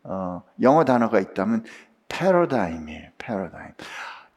어, 0.02 0.42
영어 0.62 0.84
단어가 0.84 1.20
있다면 1.20 1.64
패러다임이에요. 2.08 3.10
패러다임. 3.18 3.72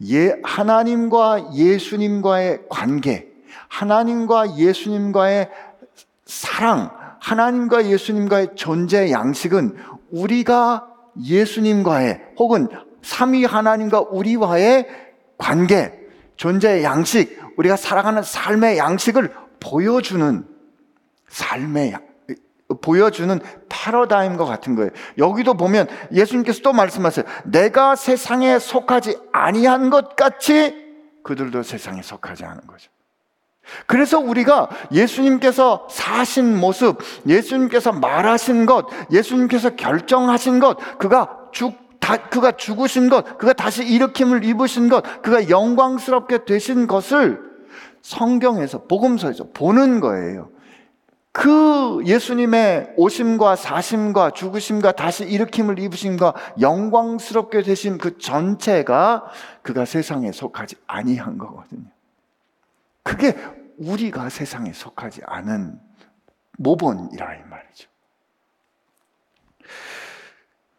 예, 0.10 0.36
하나님과 0.44 1.54
예수님과의 1.54 2.64
관계, 2.70 3.32
하나님과 3.70 4.58
예수님과의 4.58 5.50
사랑, 6.26 6.92
하나님과 7.20 7.86
예수님과의 7.86 8.50
존재 8.56 9.12
양식은 9.12 9.78
우리가 10.12 10.88
예수님과의 11.22 12.22
혹은 12.38 12.68
삼위 13.02 13.46
하나님과 13.46 14.02
우리와의 14.02 14.88
관계, 15.38 15.94
존재 16.36 16.84
양식, 16.84 17.40
우리가 17.58 17.76
살아가는 17.76 18.22
삶의 18.22 18.78
양식을 18.78 19.34
보여주는 19.64 20.46
삶의 21.28 21.96
보여주는 22.82 23.40
패러다임과 23.70 24.46
같은 24.46 24.76
거예요. 24.76 24.90
여기도 25.18 25.54
보면 25.54 25.88
예수님께서 26.12 26.62
또 26.64 26.74
말씀하세요. 26.74 27.26
내가 27.46 27.96
세상에 27.96 28.60
속하지 28.60 29.18
아니한 29.32 29.90
것 29.90 30.16
같이 30.16 30.74
그들도 31.24 31.64
세상에 31.64 32.02
속하지 32.02 32.46
않은 32.46 32.68
거죠. 32.68 32.90
그래서 33.88 34.20
우리가 34.20 34.70
예수님께서 34.92 35.88
사신 35.90 36.58
모습, 36.58 37.00
예수님께서 37.26 37.94
말하신 37.94 38.66
것, 38.66 38.88
예수님께서 39.10 39.76
결정하신 39.76 40.60
것, 40.60 40.78
그가 40.98 41.48
죽, 41.54 41.78
다, 42.00 42.18
그가 42.18 42.52
죽으신 42.52 43.10
것, 43.10 43.38
그가 43.38 43.54
다시 43.54 43.86
일으킴을 43.86 44.44
입으신 44.44 44.90
것, 44.90 45.22
그가 45.22 45.50
영광스럽게 45.50 46.44
되신 46.44 46.88
것을 46.88 47.53
성경에서, 48.04 48.84
복음서에서 48.84 49.46
보는 49.54 50.00
거예요. 50.02 50.50
그 51.32 52.04
예수님의 52.06 52.94
오심과 52.96 53.56
사심과 53.56 54.32
죽으심과 54.32 54.92
다시 54.92 55.24
일으킴을 55.24 55.80
입으심과 55.80 56.36
영광스럽게 56.62 57.64
되신 57.64 57.98
그 57.98 58.20
전체가 58.20 59.32
그가 59.64 59.86
세상에 59.86 60.32
속하지 60.32 60.76
아니한 60.86 61.40
거거든요. 61.40 61.88
그게 63.02 63.36
우리가 63.80 64.30
세상에 64.30 64.74
속하지 64.74 65.22
않은 65.26 65.80
모본이라 66.60 67.36
이 67.36 67.40
말이죠. 67.50 67.90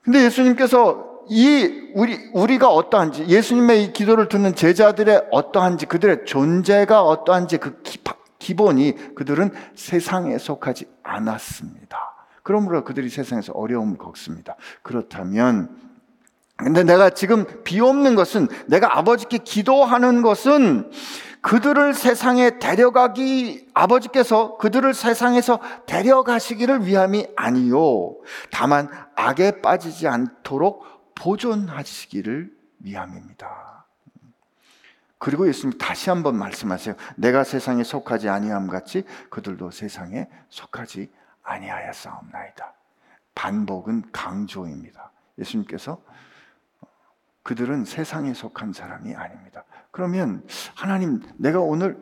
근데 0.02 0.24
예수님께서 0.24 1.13
이 1.28 1.90
우리 1.94 2.30
우리가 2.32 2.68
어떠한지 2.68 3.26
예수님의 3.26 3.84
이 3.84 3.92
기도를 3.92 4.28
듣는 4.28 4.54
제자들의 4.54 5.28
어떠한지 5.30 5.86
그들의 5.86 6.24
존재가 6.26 7.02
어떠한지 7.02 7.58
그 7.58 7.82
기본이 8.38 9.14
그들은 9.14 9.50
세상에 9.74 10.36
속하지 10.38 10.86
않았습니다. 11.02 11.98
그러므로 12.42 12.84
그들이 12.84 13.08
세상에서 13.08 13.52
어려움을 13.54 13.96
겪습니다. 13.96 14.56
그렇다면 14.82 15.84
근데 16.56 16.84
내가 16.84 17.10
지금 17.10 17.46
비옵는 17.64 18.14
것은 18.14 18.48
내가 18.66 18.98
아버지께 18.98 19.38
기도하는 19.38 20.22
것은 20.22 20.90
그들을 21.40 21.92
세상에 21.92 22.58
데려가기 22.58 23.68
아버지께서 23.74 24.56
그들을 24.56 24.94
세상에서 24.94 25.60
데려가시기를 25.86 26.86
위함이 26.86 27.26
아니요 27.36 28.14
다만 28.50 28.88
악에 29.14 29.60
빠지지 29.60 30.08
않도록 30.08 30.93
보존하시기를 31.14 32.54
위함입니다. 32.80 33.86
그리고 35.18 35.48
예수님 35.48 35.78
다시 35.78 36.10
한번 36.10 36.36
말씀하세요. 36.36 36.96
내가 37.16 37.44
세상에 37.44 37.82
속하지 37.82 38.28
아니함 38.28 38.66
같이 38.66 39.04
그들도 39.30 39.70
세상에 39.70 40.28
속하지 40.50 41.10
아니하였사옵나이다. 41.42 42.74
반복은 43.34 44.12
강조입니다. 44.12 45.10
예수님께서 45.38 46.02
그들은 47.42 47.84
세상에 47.84 48.34
속한 48.34 48.72
사람이 48.72 49.14
아닙니다. 49.14 49.64
그러면 49.90 50.46
하나님, 50.74 51.22
내가 51.36 51.60
오늘 51.60 52.00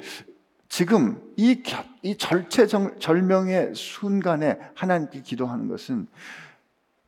지금 0.69 1.21
이, 1.37 1.63
이 2.03 2.17
절체절명의 2.17 3.75
순간에 3.75 4.59
하나님께 4.75 5.23
기도하는 5.23 5.69
것은 5.69 6.09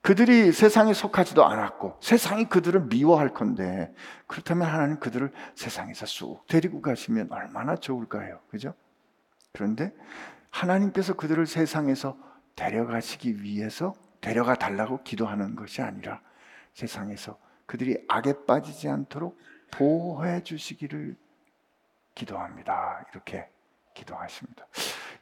그들이 0.04 0.52
세상에 0.52 0.92
속하지도 0.92 1.46
않았고 1.46 1.96
세상이 2.02 2.44
그들을 2.50 2.88
미워할 2.88 3.30
건데 3.30 3.90
그렇다면 4.26 4.68
하나님 4.68 5.00
그들을 5.00 5.32
세상에서 5.54 6.04
쑥 6.04 6.46
데리고 6.46 6.82
가시면 6.82 7.32
얼마나 7.32 7.74
좋을까요? 7.74 8.40
그죠? 8.50 8.74
그런데 9.52 9.94
하나님께서 10.50 11.14
그들을 11.14 11.46
세상에서 11.46 12.18
데려가시기 12.54 13.42
위해서 13.42 13.94
데려가 14.20 14.56
달라고 14.56 15.02
기도하는 15.04 15.56
것이 15.56 15.80
아니라 15.80 16.20
세상에서 16.74 17.38
그들이 17.64 18.04
악에 18.06 18.44
빠지지 18.44 18.90
않도록 18.90 19.38
보호해 19.70 20.42
주시기를 20.42 21.16
기도합니다. 22.14 23.06
이렇게 23.10 23.48
기도하십니다. 23.94 24.66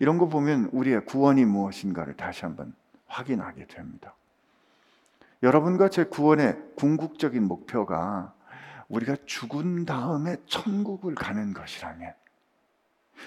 이런 0.01 0.19
거 0.19 0.27
보면 0.27 0.71
우리의 0.73 1.05
구원이 1.05 1.45
무엇인가를 1.45 2.17
다시 2.17 2.45
한번 2.45 2.75
확인하게 3.07 3.69
됩니다. 3.69 4.17
여러분과 5.43 5.89
제 5.89 6.05
구원의 6.05 6.57
궁극적인 6.77 7.43
목표가 7.43 8.33
우리가 8.89 9.17
죽은 9.27 9.85
다음에 9.85 10.37
천국을 10.47 11.15
가는 11.15 11.53
것이라면 11.53 12.13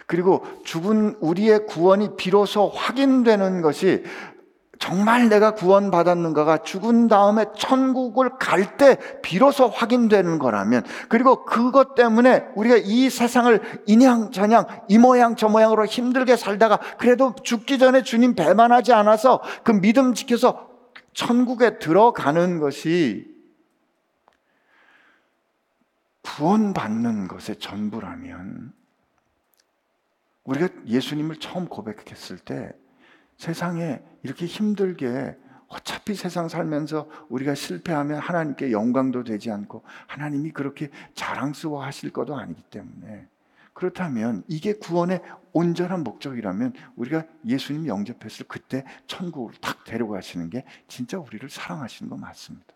그리고 0.08 0.45
죽은 0.63 1.15
우리의 1.19 1.65
구원이 1.65 2.15
비로소 2.17 2.67
확인되는 2.67 3.62
것이 3.62 4.04
정말 4.78 5.30
내가 5.30 5.51
구원받았는가가 5.51 6.60
죽은 6.60 7.08
다음에 7.08 7.45
천국을 7.58 8.32
갈 8.38 8.78
때 8.78 8.97
비로소 9.21 9.67
확인되는 9.67 10.38
거라면 10.38 10.84
그리고 11.08 11.45
그것 11.45 11.95
때문에 11.95 12.45
우리가 12.56 12.78
이 12.84 13.10
세상을 13.10 13.62
저냥 14.32 14.65
이 14.89 14.97
모양 14.97 15.36
저 15.38 15.47
모양으로 15.47 15.86
힘들게 15.86 16.36
살다가 16.36 16.80
그래도 16.97 17.34
죽기 17.41 17.80
전에 17.80 18.04
주님 18.04 18.36
배만하지 18.36 18.91
않아서 18.91 19.41
그 19.63 19.71
믿음 19.71 20.13
지켜서 20.13 20.75
천국에 21.15 21.80
들어가는 21.80 22.60
것이 22.60 23.34
구원받는 26.21 27.30
것의 27.30 27.60
전부라면 27.60 28.73
우리가 30.43 30.67
예수님을 30.86 31.38
처음 31.38 31.67
고백했을 31.67 32.38
때 32.38 32.73
세상에 33.38 34.04
이렇게 34.23 34.45
힘들게 34.45 35.38
어차피 35.67 36.15
세상 36.15 36.49
살면서 36.49 37.10
우리가 37.30 37.56
실패하면 37.56 38.19
하나님께 38.19 38.71
영광도 38.71 39.23
되지 39.23 39.51
않고 39.51 39.84
하나님이 40.08 40.51
그렇게 40.51 40.89
자랑스러워 41.13 41.84
하실 41.84 42.12
것도 42.12 42.36
아니기 42.36 42.62
때문에 42.63 43.28
그렇다면 43.76 44.44
이게 44.48 44.74
구원의 44.74 45.22
온전한 45.52 46.04
목적이라면 46.04 46.74
우리가 46.96 47.26
예수님 47.46 47.88
영접했을 47.88 48.48
그때 48.48 48.86
천국으로 49.06 49.54
탁 49.62 49.84
데려가시는 49.84 50.50
게 50.50 50.66
진짜 50.88 51.20
우리를 51.20 51.48
사랑하시는 51.50 52.10
거 52.10 52.16
맞습니다. 52.16 52.74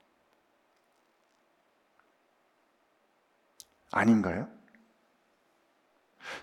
아닌가요? 3.92 4.50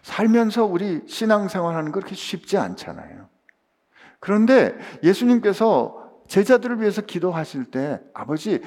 살면서 0.03 0.65
우리 0.65 1.03
신앙생활 1.07 1.77
하는 1.77 1.93
거 1.93 2.01
그렇게 2.01 2.15
쉽지 2.15 2.57
않잖아요. 2.57 3.29
그런데 4.21 4.75
예수님께서 5.03 6.25
제자들을 6.29 6.81
위해서 6.81 7.03
기도하실 7.03 7.71
때 7.71 8.01
아버지 8.15 8.63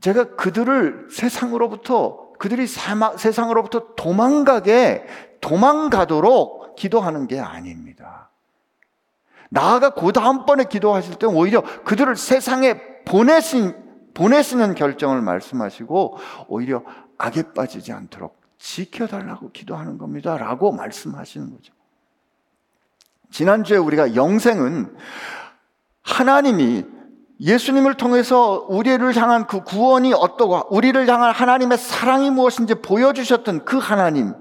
제가 0.00 0.36
그들을 0.36 1.08
세상으로부터 1.10 2.27
그들이 2.38 2.66
세상으로부터 2.66 3.94
도망가게 3.96 5.04
도망가도록 5.40 6.76
기도하는 6.76 7.26
게 7.26 7.40
아닙니다. 7.40 8.30
나아가 9.50 9.90
그 9.90 10.12
다음번에 10.12 10.64
기도하실 10.64 11.16
때 11.16 11.26
오히려 11.26 11.62
그들을 11.84 12.16
세상에 12.16 12.80
보내신, 13.04 13.74
보내시는 14.14 14.74
결정을 14.74 15.22
말씀하시고 15.22 16.18
오히려 16.48 16.82
악에 17.16 17.52
빠지지 17.54 17.92
않도록 17.92 18.38
지켜달라고 18.58 19.52
기도하는 19.52 19.98
겁니다. 19.98 20.36
라고 20.36 20.72
말씀하시는 20.72 21.50
거죠. 21.50 21.72
지난주에 23.30 23.76
우리가 23.76 24.14
영생은 24.14 24.96
하나님이 26.02 26.84
예수님을 27.40 27.94
통해서 27.94 28.66
우리를 28.68 29.16
향한 29.16 29.46
그 29.46 29.62
구원이 29.62 30.12
어떠고 30.12 30.68
우리를 30.70 31.08
향한 31.08 31.32
하나님의 31.32 31.78
사랑이 31.78 32.30
무엇인지 32.30 32.76
보여주셨던 32.76 33.64
그 33.64 33.78
하나님 33.78 34.34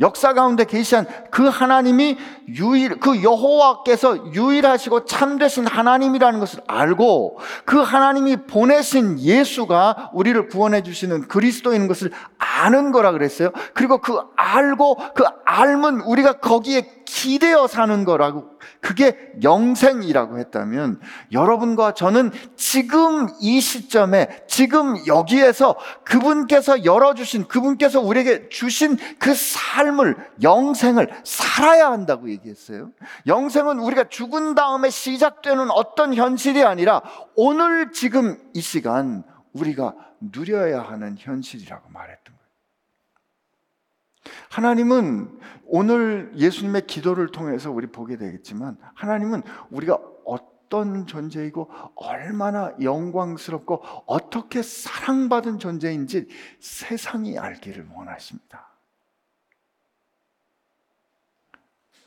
역사 0.00 0.32
가운데 0.32 0.64
계시한 0.64 1.06
그 1.30 1.46
하나님이 1.46 2.18
유일 2.48 2.98
그 2.98 3.22
여호와께서 3.22 4.34
유일하시고 4.34 5.04
참되신 5.04 5.66
하나님이라는 5.66 6.40
것을 6.40 6.60
알고 6.66 7.38
그 7.64 7.78
하나님이 7.78 8.46
보내신 8.48 9.20
예수가 9.20 10.10
우리를 10.12 10.48
구원해 10.48 10.82
주시는 10.82 11.28
그리스도인 11.28 11.86
것을 11.86 12.10
아는 12.38 12.90
거라 12.90 13.12
그랬어요. 13.12 13.50
그리고 13.74 13.98
그 13.98 14.18
알고 14.36 14.96
그 15.14 15.24
알면 15.44 16.00
우리가 16.00 16.34
거기에 16.34 17.02
기대어 17.04 17.68
사는 17.68 18.04
거라고 18.04 18.51
그게 18.82 19.16
영생이라고 19.44 20.38
했다면 20.40 21.00
여러분과 21.30 21.94
저는 21.94 22.32
지금 22.56 23.28
이 23.40 23.60
시점에 23.60 24.44
지금 24.48 25.06
여기에서 25.06 25.76
그분께서 26.04 26.84
열어주신 26.84 27.46
그분께서 27.46 28.00
우리에게 28.00 28.48
주신 28.48 28.98
그 29.20 29.34
삶을 29.34 30.16
영생을 30.42 31.08
살아야 31.24 31.92
한다고 31.92 32.28
얘기했어요. 32.28 32.90
영생은 33.28 33.78
우리가 33.78 34.08
죽은 34.08 34.56
다음에 34.56 34.90
시작되는 34.90 35.70
어떤 35.70 36.12
현실이 36.12 36.64
아니라 36.64 37.02
오늘 37.36 37.92
지금 37.92 38.36
이 38.52 38.60
시간 38.60 39.22
우리가 39.52 39.94
누려야 40.20 40.82
하는 40.82 41.14
현실이라고 41.16 41.88
말했던 41.88 42.34
거예요. 42.34 42.41
하나님은 44.50 45.40
오늘 45.66 46.32
예수님의 46.36 46.86
기도를 46.86 47.28
통해서 47.28 47.70
우리 47.70 47.86
보게 47.86 48.16
되겠지만 48.16 48.76
하나님은 48.94 49.42
우리가 49.70 49.98
어떤 50.24 51.06
존재이고 51.06 51.70
얼마나 51.94 52.72
영광스럽고 52.80 53.82
어떻게 54.06 54.62
사랑받은 54.62 55.58
존재인지 55.58 56.28
세상이 56.60 57.38
알기를 57.38 57.88
원하십니다. 57.94 58.68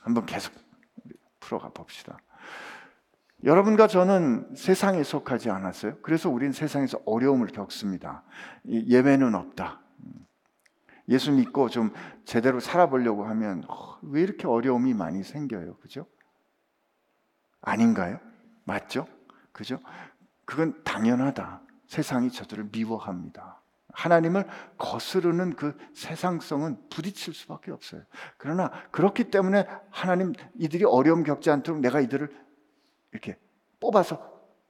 한번 0.01 0.25
계속 0.25 0.53
풀어가 1.39 1.69
봅시다. 1.69 2.19
여러분과 3.43 3.87
저는 3.87 4.55
세상에 4.55 5.03
속하지 5.03 5.51
않았어요. 5.51 5.97
그래서 6.01 6.29
우린 6.29 6.51
세상에서 6.51 6.99
어려움을 7.05 7.47
겪습니다. 7.47 8.23
예외는 8.67 9.35
없다. 9.35 9.84
예수 11.09 11.31
믿고 11.31 11.69
좀 11.69 11.93
제대로 12.25 12.59
살아보려고 12.59 13.25
하면 13.25 13.63
어, 13.67 13.97
왜 14.01 14.21
이렇게 14.21 14.47
어려움이 14.47 14.93
많이 14.93 15.23
생겨요? 15.23 15.77
그죠? 15.77 16.07
아닌가요? 17.61 18.19
맞죠? 18.63 19.07
그죠? 19.51 19.79
그건 20.45 20.83
당연하다. 20.83 21.61
세상이 21.87 22.31
저들을 22.31 22.69
미워합니다. 22.71 23.61
하나님을 23.93 24.45
거스르는 24.77 25.55
그 25.55 25.77
세상성은 25.93 26.89
부딪힐 26.89 27.33
수밖에 27.33 27.71
없어요. 27.71 28.01
그러나 28.37 28.69
그렇기 28.91 29.25
때문에 29.31 29.65
하나님 29.89 30.33
이들이 30.55 30.83
어려움 30.83 31.23
겪지 31.23 31.49
않도록 31.49 31.79
내가 31.79 32.01
이들을 32.01 32.29
이렇게 33.11 33.37
뽑아서 33.79 34.21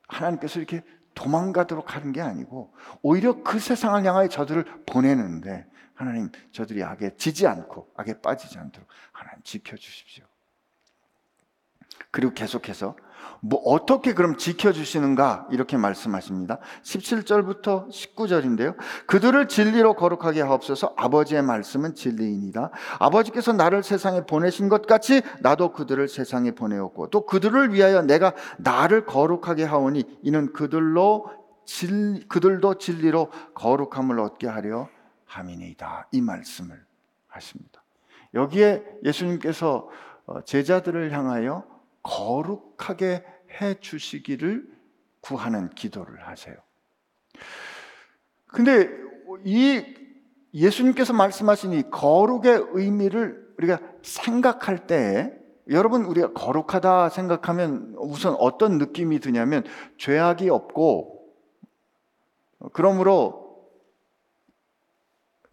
하나님께서 0.07 0.59
이렇게 0.59 0.83
도망가도록 1.15 1.95
하는 1.95 2.11
게 2.11 2.21
아니고 2.21 2.73
오히려 3.01 3.41
그 3.41 3.57
세상을 3.57 4.03
향하여 4.05 4.27
저들을 4.27 4.83
보내는데 4.85 5.65
하나님 5.95 6.29
저들이 6.51 6.83
악에 6.83 7.15
지지 7.15 7.47
않고 7.47 7.89
악에 7.95 8.21
빠지지 8.21 8.59
않도록 8.59 8.87
하나님 9.11 9.41
지켜 9.43 9.75
주십시오. 9.75 10.25
그리고 12.11 12.33
계속해서 12.33 12.95
뭐 13.41 13.59
어떻게 13.65 14.13
그럼 14.13 14.37
지켜 14.37 14.71
주시는가 14.71 15.47
이렇게 15.51 15.77
말씀하십니다. 15.77 16.59
17절부터 16.83 17.89
19절인데요. 17.89 18.75
그들을 19.07 19.47
진리로 19.47 19.93
거룩하게 19.95 20.41
하옵소서 20.41 20.93
아버지의 20.97 21.41
말씀은 21.41 21.95
진리이니다. 21.95 22.71
아버지께서 22.99 23.53
나를 23.53 23.83
세상에 23.83 24.25
보내신 24.25 24.69
것 24.69 24.85
같이 24.85 25.21
나도 25.41 25.73
그들을 25.73 26.07
세상에 26.07 26.51
보내었고 26.51 27.09
또 27.09 27.25
그들을 27.25 27.73
위하여 27.73 28.01
내가 28.01 28.33
나를 28.57 29.05
거룩하게 29.05 29.63
하오니 29.63 30.19
이는 30.23 30.53
그들로 30.53 31.31
진, 31.65 32.27
그들도 32.27 32.75
진리로 32.77 33.31
거룩함을 33.55 34.19
얻게 34.19 34.47
하려 34.47 34.87
함이니이다. 35.35 36.07
이 36.11 36.21
말씀을 36.21 36.83
하십니다. 37.27 37.83
여기에 38.33 38.83
예수님께서 39.03 39.89
어, 40.25 40.41
제자들을 40.43 41.11
향하여 41.11 41.65
거룩하게 42.01 43.23
해 43.61 43.79
주시기를 43.79 44.67
구하는 45.21 45.69
기도를 45.69 46.27
하세요. 46.27 46.55
근데 48.47 48.89
이 49.43 49.83
예수님께서 50.53 51.13
말씀하신 51.13 51.73
이 51.73 51.89
거룩의 51.89 52.67
의미를 52.71 53.53
우리가 53.57 53.79
생각할 54.01 54.87
때 54.87 55.33
여러분 55.69 56.05
우리가 56.05 56.33
거룩하다 56.33 57.09
생각하면 57.09 57.95
우선 57.97 58.35
어떤 58.39 58.77
느낌이 58.77 59.19
드냐면 59.19 59.63
죄악이 59.97 60.49
없고 60.49 61.25
그러므로 62.71 63.44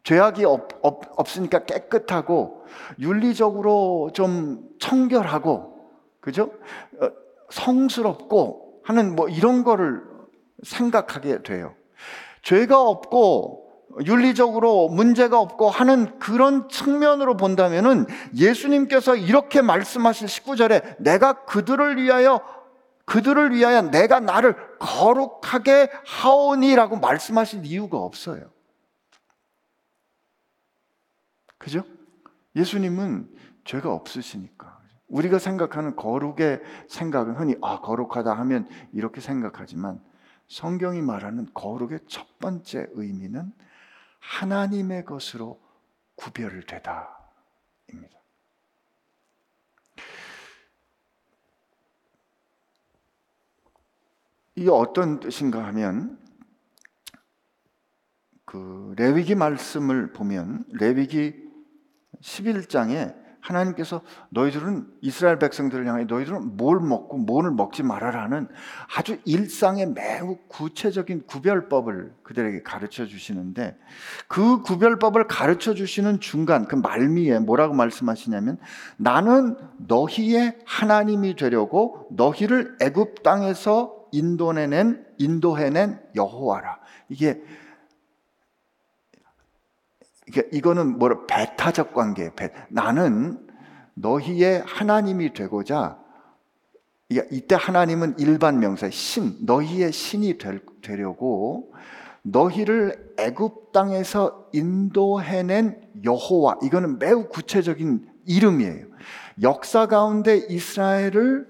죄악이 0.04 0.44
없, 0.44 0.68
없, 0.82 1.02
없 1.16 1.36
으니까 1.36 1.64
깨끗하고 1.64 2.64
윤리적으로 2.98 4.10
좀 4.12 4.68
청결하고 4.80 5.90
그죠? 6.20 6.50
어, 7.00 7.08
성스럽고 7.50 8.80
하는 8.84 9.14
뭐 9.14 9.28
이런 9.28 9.62
거를 9.62 10.02
생각하게 10.62 11.42
돼요. 11.42 11.74
죄가 12.42 12.80
없고 12.80 13.62
윤리적으로 14.06 14.88
문제가 14.88 15.38
없고 15.38 15.68
하는 15.68 16.18
그런 16.18 16.68
측면으로 16.68 17.36
본다면은 17.36 18.06
예수님께서 18.34 19.16
이렇게 19.16 19.60
말씀하실 19.60 20.28
19절에 20.28 20.96
내가 20.98 21.44
그들을 21.44 21.96
위하여 21.98 22.40
그들을 23.04 23.52
위하여 23.52 23.82
내가 23.82 24.20
나를 24.20 24.56
거룩하게 24.78 25.90
하오니라고 26.06 26.96
말씀하실 26.96 27.66
이유가 27.66 27.98
없어요. 27.98 28.51
그죠? 31.62 31.84
예수님은 32.56 33.32
죄가 33.62 33.92
없으시니까. 33.94 34.82
우리가 35.06 35.38
생각하는 35.38 35.94
거룩의 35.94 36.60
생각은 36.88 37.36
흔히 37.36 37.54
아 37.62 37.80
거룩하다 37.80 38.34
하면 38.34 38.68
이렇게 38.92 39.20
생각하지만 39.20 40.02
성경이 40.48 41.02
말하는 41.02 41.46
거룩의 41.54 42.00
첫 42.08 42.40
번째 42.40 42.88
의미는 42.94 43.52
하나님의 44.18 45.04
것으로 45.04 45.60
구별되다입니다. 46.16 47.12
이게 54.56 54.68
어떤 54.68 55.20
뜻인가 55.20 55.64
하면 55.66 56.18
그 58.44 58.94
레위기 58.98 59.36
말씀을 59.36 60.12
보면 60.12 60.64
레위기 60.72 61.41
11장에 62.22 63.22
하나님께서 63.42 64.02
너희들은 64.30 64.86
이스라엘 65.00 65.38
백성들을 65.38 65.86
향해 65.86 66.04
너희들은 66.04 66.56
뭘 66.56 66.80
먹고 66.80 67.18
뭘 67.18 67.50
먹지 67.50 67.82
말아라는 67.82 68.48
아주 68.96 69.18
일상의 69.24 69.86
매우 69.86 70.38
구체적인 70.46 71.24
구별법을 71.26 72.14
그들에게 72.22 72.62
가르쳐 72.62 73.04
주시는데 73.04 73.76
그 74.28 74.62
구별법을 74.62 75.26
가르쳐 75.26 75.74
주시는 75.74 76.20
중간 76.20 76.66
그 76.66 76.76
말미에 76.76 77.40
뭐라고 77.40 77.74
말씀하시냐면 77.74 78.58
나는 78.96 79.56
너희의 79.78 80.58
하나님이 80.64 81.34
되려고 81.34 82.06
너희를 82.12 82.76
애굽 82.80 83.24
땅에서 83.24 84.02
인도해낸 84.12 85.04
인도해낸 85.18 86.00
여호와라. 86.14 86.78
이게 87.08 87.42
이거는 90.52 90.98
뭐라 90.98 91.26
배타적 91.26 91.94
관계. 91.94 92.34
배. 92.34 92.52
나는 92.68 93.46
너희의 93.94 94.62
하나님이 94.66 95.32
되고자 95.32 95.98
이때 97.30 97.56
하나님은 97.58 98.14
일반 98.18 98.58
명사 98.58 98.88
신 98.90 99.36
너희의 99.42 99.92
신이 99.92 100.38
되려고 100.80 101.72
너희를 102.22 103.14
애굽 103.18 103.72
땅에서 103.72 104.48
인도해낸 104.52 105.80
여호와 106.04 106.58
이거는 106.62 106.98
매우 106.98 107.28
구체적인 107.28 108.08
이름이에요. 108.26 108.86
역사 109.42 109.86
가운데 109.86 110.36
이스라엘을 110.36 111.48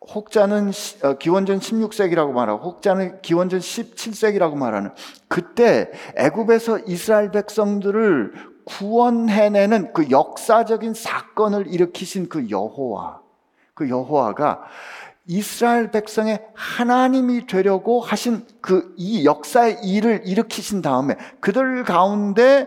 혹자는 0.00 0.72
어, 1.02 1.14
기원전 1.14 1.58
16세기라고 1.58 2.32
말하고 2.32 2.64
혹자는 2.70 3.20
기원전 3.22 3.60
17세기라고 3.60 4.54
말하는 4.56 4.90
그때 5.28 5.90
애굽에서 6.16 6.80
이스라엘 6.86 7.30
백성들을 7.30 8.32
구원해내는 8.64 9.92
그 9.92 10.10
역사적인 10.10 10.94
사건을 10.94 11.66
일으키신 11.66 12.28
그 12.28 12.48
여호와 12.50 13.20
그 13.74 13.88
여호와가 13.88 14.62
이스라엘 15.26 15.90
백성의 15.90 16.44
하나님이 16.54 17.46
되려고 17.46 18.00
하신 18.00 18.46
그 18.60 18.94
이 18.96 19.24
역사의 19.24 19.78
일을 19.82 20.22
일으키신 20.26 20.82
다음에 20.82 21.16
그들 21.40 21.84
가운데 21.84 22.66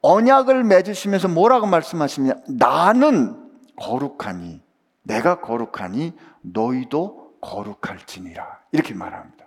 언약을 0.00 0.64
맺으시면서 0.64 1.28
뭐라고 1.28 1.66
말씀하시냐? 1.66 2.34
나는 2.48 3.36
거룩하니 3.76 4.60
내가 5.02 5.40
거룩하니 5.40 6.14
너희도 6.42 7.32
거룩할지니라. 7.40 8.46
이렇게 8.72 8.94
말합니다. 8.94 9.46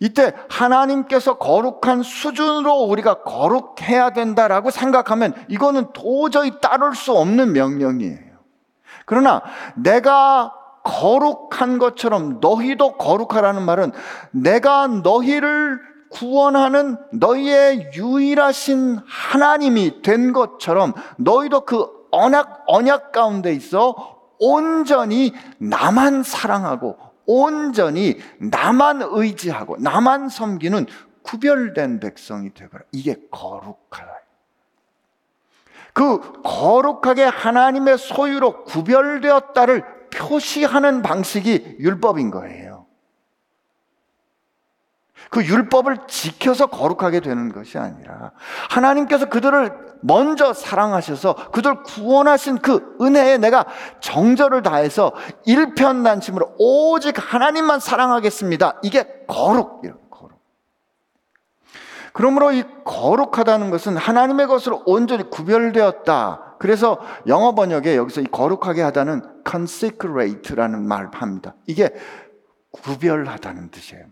이때 0.00 0.32
하나님께서 0.48 1.38
거룩한 1.38 2.02
수준으로 2.02 2.72
우리가 2.84 3.22
거룩해야 3.22 4.10
된다라고 4.10 4.70
생각하면 4.70 5.34
이거는 5.48 5.92
도저히 5.92 6.60
따를 6.60 6.94
수 6.94 7.12
없는 7.12 7.52
명령이에요. 7.52 8.38
그러나 9.06 9.42
내가 9.74 10.54
거룩한 10.84 11.78
것처럼 11.78 12.38
너희도 12.40 12.96
거룩하라는 12.96 13.62
말은 13.62 13.92
내가 14.30 14.86
너희를 14.86 15.80
구원하는 16.10 16.96
너희의 17.12 17.90
유일하신 17.94 19.00
하나님이 19.06 20.02
된 20.02 20.32
것처럼 20.32 20.94
너희도 21.16 21.62
그 21.62 21.86
언약, 22.10 22.64
언약 22.66 23.12
가운데 23.12 23.52
있어 23.52 24.17
온전히 24.38 25.32
나만 25.58 26.22
사랑하고 26.22 26.98
온전히 27.26 28.18
나만 28.38 29.02
의지하고 29.02 29.76
나만 29.78 30.28
섬기는 30.28 30.86
구별된 31.22 32.00
백성이 32.00 32.54
되거라. 32.54 32.84
이게 32.92 33.16
거룩하다. 33.30 34.18
그 35.92 36.42
거룩하게 36.42 37.24
하나님의 37.24 37.98
소유로 37.98 38.64
구별되었다를 38.64 40.08
표시하는 40.10 41.02
방식이 41.02 41.76
율법인 41.80 42.30
거예요. 42.30 42.77
그 45.30 45.44
율법을 45.44 45.98
지켜서 46.06 46.66
거룩하게 46.66 47.20
되는 47.20 47.52
것이 47.52 47.78
아니라 47.78 48.32
하나님께서 48.70 49.26
그들을 49.26 49.88
먼저 50.00 50.52
사랑하셔서 50.52 51.50
그들 51.50 51.82
구원하신 51.82 52.58
그 52.58 52.96
은혜에 53.00 53.38
내가 53.38 53.66
정절을 54.00 54.62
다해서 54.62 55.12
일편단심으로 55.44 56.54
오직 56.58 57.14
하나님만 57.16 57.80
사랑하겠습니다. 57.80 58.80
이게 58.82 59.24
거룩. 59.26 59.82
거룩. 60.10 60.40
그러므로 62.12 62.52
이 62.52 62.64
거룩하다는 62.84 63.70
것은 63.70 63.96
하나님의 63.96 64.46
것으로 64.46 64.82
온전히 64.86 65.28
구별되었다. 65.28 66.56
그래서 66.58 66.98
영어 67.26 67.54
번역에 67.54 67.96
여기서 67.96 68.20
이 68.20 68.24
거룩하게 68.24 68.82
하다는 68.82 69.42
consecrate라는 69.48 70.86
말을 70.86 71.10
합니다. 71.12 71.54
이게 71.66 71.92
구별하다는 72.70 73.70
뜻이에요. 73.70 74.06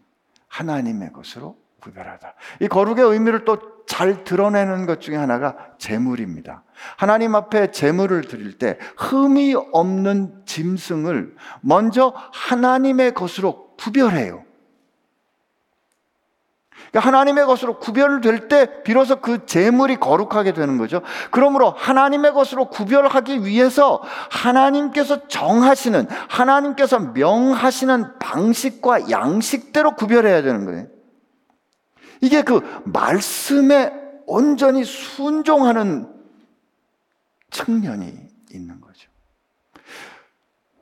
하나님의 0.57 1.12
것으로 1.12 1.57
구별하다. 1.81 2.35
이 2.61 2.69
거룩의 2.69 3.05
의미를 3.05 3.45
또 3.45 3.77
잘 3.87 4.25
드러내는 4.25 4.85
것 4.85 5.01
중에 5.01 5.16
하나가 5.16 5.57
재물입니다. 5.79 6.64
하나님 6.97 7.35
앞에 7.35 7.71
재물을 7.71 8.23
드릴 8.23 8.59
때 8.59 8.79
흠이 8.99 9.55
없는 9.73 10.42
짐승을 10.45 11.37
먼저 11.61 12.12
하나님의 12.33 13.14
것으로 13.14 13.75
구별해요. 13.79 14.45
그러니까 16.90 17.01
하나님의 17.01 17.46
것으로 17.46 17.79
구별될 17.79 18.49
때 18.49 18.83
비로소 18.83 19.16
그 19.16 19.46
재물이 19.46 19.96
거룩하게 19.96 20.53
되는 20.53 20.79
거죠. 20.79 21.03
그러므로 21.31 21.70
하나님의 21.70 22.33
것으로 22.33 22.68
구별하기 22.70 23.44
위해서 23.44 24.03
하나님께서 24.31 25.29
정하시는 25.29 26.07
하나님께서 26.29 26.99
명하시는 26.99 28.18
방식과 28.18 29.11
양식대로 29.11 29.94
구별해야 29.94 30.42
되는 30.42 30.64
거예요. 30.64 30.87
이게 32.20 32.42
그 32.42 32.61
말씀에 32.85 33.92
온전히 34.27 34.85
순종하는 34.85 36.09
측면이 37.51 38.12
있는 38.53 38.81
거죠. 38.81 39.11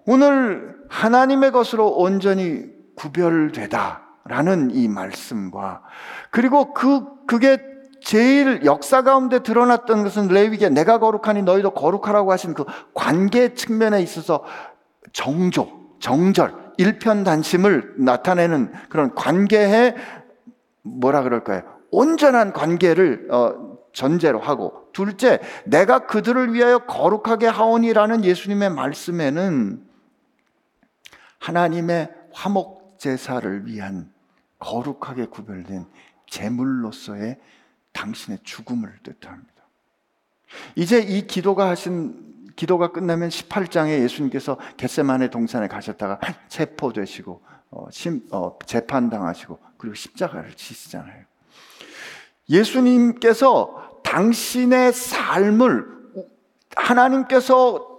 오늘 0.07 0.77
하나님의 0.89 1.51
것으로 1.51 1.91
온전히 1.91 2.67
구별되다 2.95 4.04
라는 4.27 4.71
이 4.71 4.89
말씀과 4.89 5.83
그리고 6.31 6.73
그 6.73 7.27
그게 7.27 7.59
제일 8.01 8.65
역사 8.65 9.03
가운데 9.03 9.43
드러났던 9.43 10.03
것은 10.03 10.29
레위기에 10.29 10.69
내가 10.69 10.99
거룩하니 10.99 11.43
너희도 11.43 11.71
거룩하라고 11.71 12.33
하신 12.33 12.55
그 12.55 12.65
관계 12.93 13.55
측면에 13.55 14.03
있어서 14.03 14.45
정조, 15.13 15.97
정절, 16.01 16.55
일편단심을 16.77 17.95
나타내는 17.99 18.73
그런 18.89 19.15
관계의 19.15 19.95
뭐라 20.83 21.23
그럴까요? 21.23 21.63
온전한 21.91 22.53
관계를 22.53 23.29
어, 23.31 23.79
전제로 23.93 24.39
하고 24.41 24.89
둘째 24.93 25.41
내가 25.65 26.01
그들을 26.07 26.53
위하여 26.53 26.81
거룩하게 26.81 27.47
하오니라는 27.47 28.25
예수님의 28.25 28.71
말씀에는 28.71 29.83
하나님의 31.39 32.11
화목 32.33 32.97
제사를 32.99 33.67
위한 33.67 34.14
거룩하게 34.59 35.27
구별된 35.27 35.87
제물로서의 36.27 37.39
당신의 37.93 38.41
죽음을 38.43 38.99
뜻합니다. 39.03 39.53
이제 40.77 41.01
이 41.01 41.27
기도가 41.27 41.69
하신 41.71 42.53
기도가 42.57 42.93
끝나면 42.93 43.29
18장에 43.29 44.03
예수님께서 44.03 44.59
겟세만의 44.77 45.31
동산에 45.31 45.69
가셨다가 45.69 46.21
체포되시고 46.49 47.43
어, 47.71 47.87
심, 47.91 48.27
어, 48.31 48.57
재판당하시고 48.65 49.59
그리고 49.77 49.95
십자가를 49.95 50.55
지시잖아요. 50.55 51.25
예수님께서 52.49 54.01
당신의 54.05 54.93
삶을 54.93 55.87
하나님께서 56.77 57.95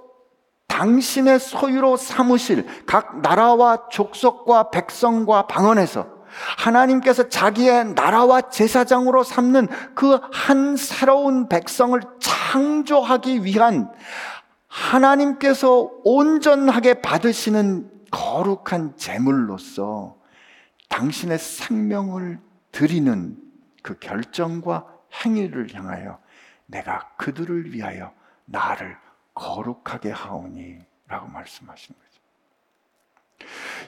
당신의 0.67 1.39
소유로 1.39 1.97
삼으실 1.97 2.65
각 2.85 3.21
나라와 3.21 3.87
족속과 3.89 4.71
백성과 4.71 5.47
방언에서 5.47 6.14
하나님께서 6.57 7.29
자기의 7.29 7.93
나라와 7.93 8.41
제사장으로 8.49 9.23
삼는 9.23 9.67
그 9.95 10.19
한 10.45 10.75
새로운 10.77 11.49
백성을 11.49 11.99
창조하기 12.19 13.43
위한 13.43 13.91
하나님께서 14.67 15.89
온전하게 16.03 17.01
받으시는 17.01 17.89
거룩한 18.11 18.95
제물로서 18.95 20.17
당신의 20.89 21.39
생명을 21.39 22.39
드리는 22.71 23.37
그 23.81 23.97
결정과 23.97 24.85
행위를 25.25 25.73
향하여 25.73 26.19
내가 26.67 27.09
그들을 27.17 27.73
위하여 27.73 28.13
나를 28.45 28.97
거룩하게 29.33 30.11
하오니 30.11 30.77
라고 31.07 31.27
말씀하시는 31.27 31.99
거죠. 31.99 32.04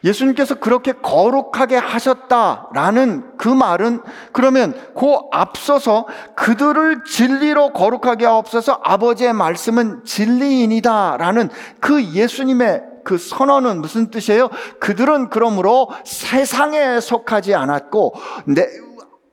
예수님께서 0.04 0.56
그렇게 0.56 0.94
거룩하게 0.94 1.78
하셨다라는 1.78 3.38
그 3.38 3.48
말은 3.48 4.02
그러면 4.32 4.74
그 4.96 5.18
앞서서 5.32 6.08
그들을 6.36 7.04
진리로 7.04 7.74
거룩하게 7.74 8.26
하옵소서 8.26 8.82
아버지의 8.84 9.34
말씀은 9.34 10.06
진리인이다라는 10.06 11.50
그 11.80 12.04
예수님의 12.04 12.84
그 13.04 13.18
선언은 13.18 13.82
무슨 13.82 14.12
뜻이에요? 14.12 14.50
그들은 14.80 15.30
그러므로 15.30 15.90
세상에 16.04 17.00
속하지 17.00 17.56
않았고 17.56 18.16
내 18.48 18.68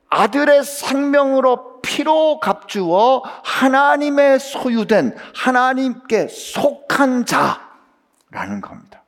아들의 0.09 0.63
생명으로 0.63 1.81
피로 1.81 2.39
값주어 2.39 3.21
하나님의 3.43 4.39
소유된 4.39 5.15
하나님께 5.35 6.29
속한 6.29 7.25
자라는 7.25 8.61
겁니다. 8.61 9.04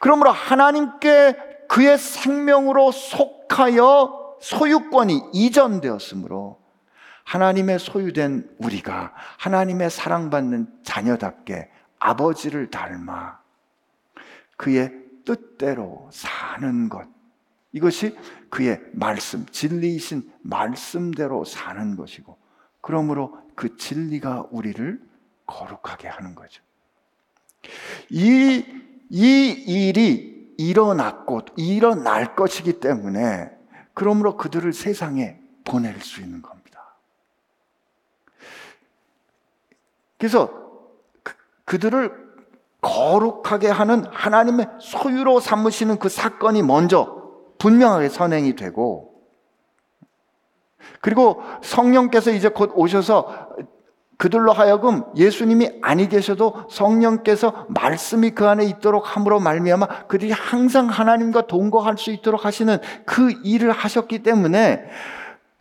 그러므로 0.00 0.30
하나님께 0.30 1.36
그의 1.68 1.98
생명으로 1.98 2.92
속하여 2.92 4.36
소유권이 4.40 5.30
이전되었으므로 5.32 6.60
하나님의 7.24 7.78
소유된 7.78 8.56
우리가 8.58 9.14
하나님의 9.38 9.90
사랑받는 9.90 10.66
자녀답게 10.82 11.70
아버지를 11.98 12.70
닮아 12.70 13.38
그의 14.56 14.92
뜻대로 15.24 16.08
사는 16.12 16.88
것. 16.88 17.08
이것이 17.72 18.16
그의 18.50 18.80
말씀, 18.92 19.46
진리이신 19.46 20.30
말씀대로 20.42 21.44
사는 21.44 21.96
것이고, 21.96 22.36
그러므로 22.80 23.38
그 23.54 23.76
진리가 23.76 24.48
우리를 24.50 25.00
거룩하게 25.46 26.08
하는 26.08 26.34
거죠. 26.34 26.62
이, 28.10 28.64
이 29.12 29.50
일이 29.66 30.54
일어났고, 30.56 31.42
일어날 31.56 32.34
것이기 32.34 32.80
때문에, 32.80 33.50
그러므로 33.92 34.38
그들을 34.38 34.72
세상에 34.72 35.38
보낼 35.64 36.00
수 36.00 36.22
있는 36.22 36.40
겁니다. 36.40 36.96
그래서 40.16 40.50
그, 41.22 41.34
그들을 41.66 42.22
거룩하게 42.80 43.68
하는 43.68 44.04
하나님의 44.06 44.66
소유로 44.80 45.40
삼으시는 45.40 45.98
그 45.98 46.08
사건이 46.08 46.62
먼저 46.62 47.22
분명하게 47.58 48.08
선행이 48.08 48.56
되고 48.56 49.12
그리고 51.00 51.42
성령께서 51.62 52.32
이제 52.32 52.48
곧 52.48 52.72
오셔서 52.74 53.50
그들로 54.22 54.52
하여금 54.52 55.02
예수님이 55.16 55.80
아니 55.82 56.08
계셔도 56.08 56.68
성령께서 56.70 57.66
말씀이 57.70 58.30
그 58.30 58.46
안에 58.46 58.64
있도록 58.66 59.16
함으로 59.16 59.40
말미암아 59.40 60.06
그들이 60.06 60.30
항상 60.30 60.86
하나님과 60.86 61.48
동거할 61.48 61.98
수 61.98 62.12
있도록 62.12 62.44
하시는 62.44 62.78
그 63.04 63.32
일을 63.42 63.72
하셨기 63.72 64.20
때문에 64.20 64.84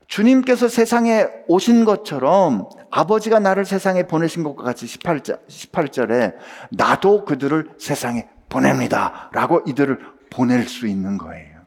주님께서 0.05 0.67
세상에 0.67 1.25
오신 1.47 1.85
것처럼 1.85 2.69
아버지가 2.91 3.39
나를 3.39 3.65
세상에 3.65 4.03
보내신 4.03 4.43
것과 4.43 4.63
같이 4.63 4.85
18절, 4.85 5.47
18절에 5.47 6.35
나도 6.69 7.25
그들을 7.25 7.71
세상에 7.79 8.29
보냅니다. 8.47 9.31
라고 9.33 9.63
이들을 9.65 9.97
보낼 10.29 10.67
수 10.67 10.85
있는 10.85 11.17
거예요. 11.17 11.61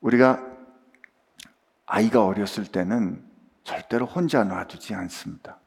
우리가 0.00 0.40
아이가 1.84 2.24
어렸을 2.24 2.64
때는 2.64 3.28
절대로 3.70 4.04
혼자 4.04 4.42
놔두지 4.42 4.94
않습니다. 4.94 5.60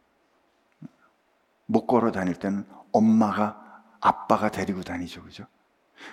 못 1.65 1.87
걸어 1.87 2.11
다닐 2.11 2.35
때는 2.35 2.65
엄마가 2.91 3.81
아빠가 4.01 4.51
데리고 4.51 4.83
다니죠. 4.83 5.23
그죠? 5.23 5.45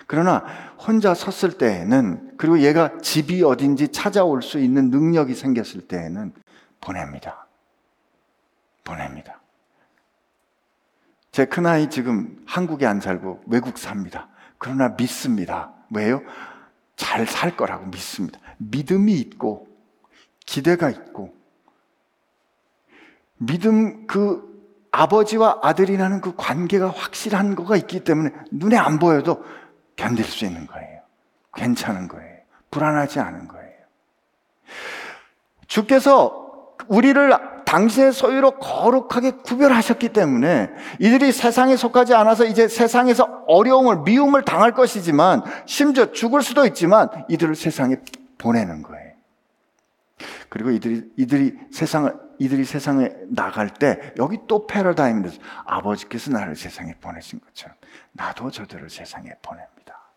그러나 0.07 0.45
혼자 0.79 1.13
섰을 1.13 1.57
때에는 1.57 2.37
그리고 2.37 2.61
얘가 2.61 2.97
집이 2.99 3.43
어딘지 3.43 3.89
찾아올 3.89 4.41
수 4.41 4.57
있는 4.59 4.89
능력이 4.89 5.35
생겼을 5.35 5.89
때에는 5.89 6.33
보냅니다. 6.79 7.45
보냅니다. 8.85 9.41
제 11.33 11.43
큰아이 11.43 11.89
지금 11.89 12.41
한국에 12.47 12.85
안 12.85 13.01
살고 13.01 13.43
외국 13.47 13.77
삽니다. 13.77 14.29
그러나 14.57 14.95
믿습니다. 14.97 15.73
왜요? 15.89 16.21
잘 16.95 17.25
살 17.25 17.57
거라고 17.57 17.87
믿습니다. 17.87 18.39
믿음이 18.59 19.13
있고, 19.13 19.67
기대가 20.45 20.89
있고, 20.89 21.40
믿음, 23.43 24.05
그 24.05 24.49
아버지와 24.91 25.59
아들이라는 25.63 26.21
그 26.21 26.33
관계가 26.35 26.89
확실한 26.89 27.55
거가 27.55 27.75
있기 27.75 28.03
때문에 28.03 28.31
눈에 28.51 28.77
안 28.77 28.99
보여도 28.99 29.43
견딜 29.95 30.25
수 30.25 30.45
있는 30.45 30.67
거예요. 30.67 31.01
괜찮은 31.55 32.07
거예요. 32.07 32.37
불안하지 32.69 33.19
않은 33.19 33.47
거예요. 33.47 33.71
주께서 35.67 36.75
우리를 36.87 37.31
당신의 37.65 38.11
소유로 38.11 38.59
거룩하게 38.59 39.31
구별하셨기 39.31 40.09
때문에 40.09 40.69
이들이 40.99 41.31
세상에 41.31 41.77
속하지 41.77 42.13
않아서 42.13 42.45
이제 42.45 42.67
세상에서 42.67 43.43
어려움을, 43.47 44.01
미움을 44.01 44.43
당할 44.43 44.73
것이지만 44.73 45.43
심지어 45.65 46.11
죽을 46.11 46.41
수도 46.41 46.65
있지만 46.65 47.09
이들을 47.29 47.55
세상에 47.55 47.95
보내는 48.37 48.83
거예요. 48.83 49.00
그리고 50.51 50.69
이들이, 50.69 51.09
이들이 51.15 51.57
세상을, 51.71 52.13
이들이 52.37 52.65
세상에 52.65 53.09
나갈 53.29 53.73
때 53.73 54.13
여기 54.17 54.37
또 54.49 54.67
패러다임에서 54.67 55.39
아버지께서 55.63 56.29
나를 56.29 56.57
세상에 56.57 56.93
보내신 56.99 57.39
것처럼 57.39 57.77
나도 58.11 58.51
저들을 58.51 58.89
세상에 58.89 59.31
보냅니다. 59.41 60.11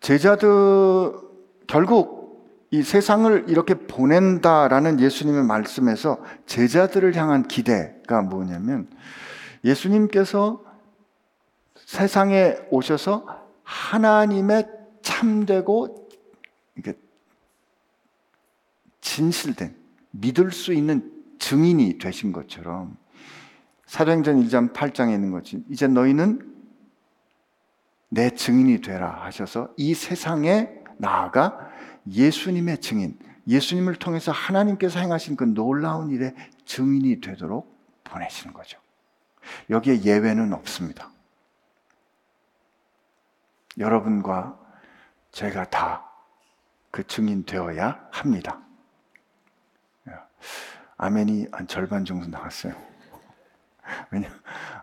제자들 0.00 1.14
결국 1.66 2.68
이 2.70 2.82
세상을 2.82 3.46
이렇게 3.48 3.72
보낸다라는 3.72 5.00
예수님의 5.00 5.44
말씀에서 5.44 6.22
제자들을 6.44 7.16
향한 7.16 7.48
기대가 7.48 8.20
뭐냐면 8.20 8.90
예수님께서 9.64 10.62
세상에 11.74 12.56
오셔서 12.70 13.45
하나님의 13.66 14.68
참되고 15.02 16.08
진실된 19.00 19.76
믿을 20.12 20.50
수 20.52 20.72
있는 20.72 21.12
증인이 21.38 21.98
되신 21.98 22.32
것처럼 22.32 22.96
사도행전 23.86 24.42
1장 24.42 24.72
8장에 24.72 25.14
있는 25.14 25.30
거지. 25.30 25.64
이제 25.70 25.86
너희는 25.86 26.54
내 28.08 28.30
증인이 28.30 28.80
되라 28.80 29.24
하셔서 29.24 29.72
이 29.76 29.94
세상에 29.94 30.70
나아가 30.96 31.70
예수님의 32.10 32.80
증인, 32.80 33.18
예수님을 33.46 33.96
통해서 33.96 34.32
하나님께서 34.32 34.98
행하신 35.00 35.36
그 35.36 35.44
놀라운 35.44 36.10
일의 36.10 36.34
증인이 36.64 37.20
되도록 37.20 37.76
보내시는 38.04 38.54
거죠. 38.54 38.78
여기에 39.70 40.02
예외는 40.02 40.52
없습니다. 40.52 41.10
여러분과 43.78 44.58
제가 45.32 45.68
다 45.70 46.06
그 46.96 47.06
증인 47.06 47.44
되어야 47.44 48.08
합니다. 48.10 48.58
아멘이 50.96 51.48
한 51.52 51.66
절반 51.66 52.06
정도 52.06 52.26
나왔어요. 52.26 52.72
왜냐, 54.10 54.30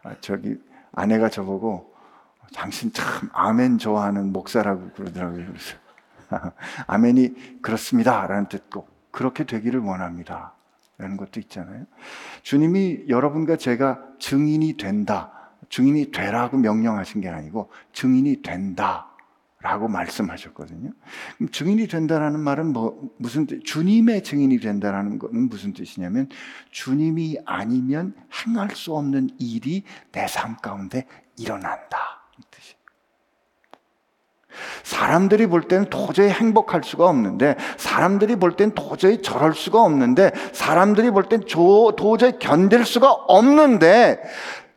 아, 0.04 0.14
저기 0.22 0.62
아내가 0.92 1.28
저보고 1.28 1.92
당신 2.54 2.94
참 2.94 3.32
아멘 3.34 3.80
좋아하는 3.80 4.32
목사라고 4.32 4.92
그러더라고요. 4.92 5.48
그래서 5.48 5.76
아멘이 6.86 7.62
그렇습니다. 7.64 8.28
라는 8.28 8.48
뜻고 8.48 8.88
그렇게 9.10 9.44
되기를 9.44 9.80
원합니다. 9.80 10.54
라는 11.00 11.18
것도 11.18 11.40
있잖아요. 11.40 11.88
주님이 12.44 13.06
여러분과 13.10 13.58
제가 13.58 14.04
증인이 14.20 14.78
된다. 14.78 15.43
증인이 15.74 16.12
되라고 16.12 16.58
명령하신 16.58 17.22
게 17.22 17.30
아니고 17.30 17.72
증인이 17.94 18.44
된다. 18.44 19.10
라고 19.60 19.88
말씀하셨거든요. 19.88 20.92
그럼 21.38 21.50
증인이 21.50 21.88
된다라는 21.88 22.42
말은 22.42 22.74
뭐 22.74 23.10
무슨 23.18 23.48
뜻? 23.48 23.64
주님의 23.64 24.22
증인이 24.22 24.60
된다라는 24.60 25.20
것은 25.20 25.48
무슨 25.48 25.74
뜻이냐면 25.74 26.28
주님이 26.70 27.38
아니면 27.46 28.14
행할 28.46 28.72
수 28.72 28.94
없는 28.94 29.30
일이 29.40 29.84
내 30.12 30.26
삶 30.26 30.58
가운데 30.58 31.08
일어난다. 31.38 31.98
사람들이 34.84 35.48
볼 35.48 35.68
때는 35.68 35.90
도저히 35.90 36.30
행복할 36.30 36.84
수가 36.84 37.08
없는데, 37.08 37.56
사람들이 37.78 38.36
볼 38.36 38.56
때는 38.56 38.76
도저히 38.76 39.22
저럴 39.22 39.54
수가 39.54 39.82
없는데, 39.82 40.32
사람들이 40.52 41.10
볼땐 41.12 41.46
도저히 41.48 42.38
견딜 42.40 42.86
수가 42.86 43.12
없는데, 43.12 44.22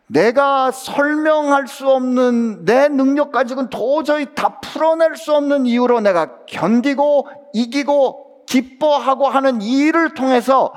내가 0.08 0.70
설명할 0.70 1.66
수 1.66 1.88
없는 1.88 2.64
내 2.64 2.88
능력 2.88 3.32
가지고는 3.32 3.70
도저히 3.70 4.34
다 4.34 4.60
풀어낼 4.60 5.16
수 5.16 5.34
없는 5.34 5.66
이유로 5.66 6.00
내가 6.00 6.44
견디고 6.46 7.28
이기고 7.52 8.44
기뻐하고 8.46 9.28
하는 9.28 9.60
이 9.60 9.78
일을 9.78 10.14
통해서 10.14 10.72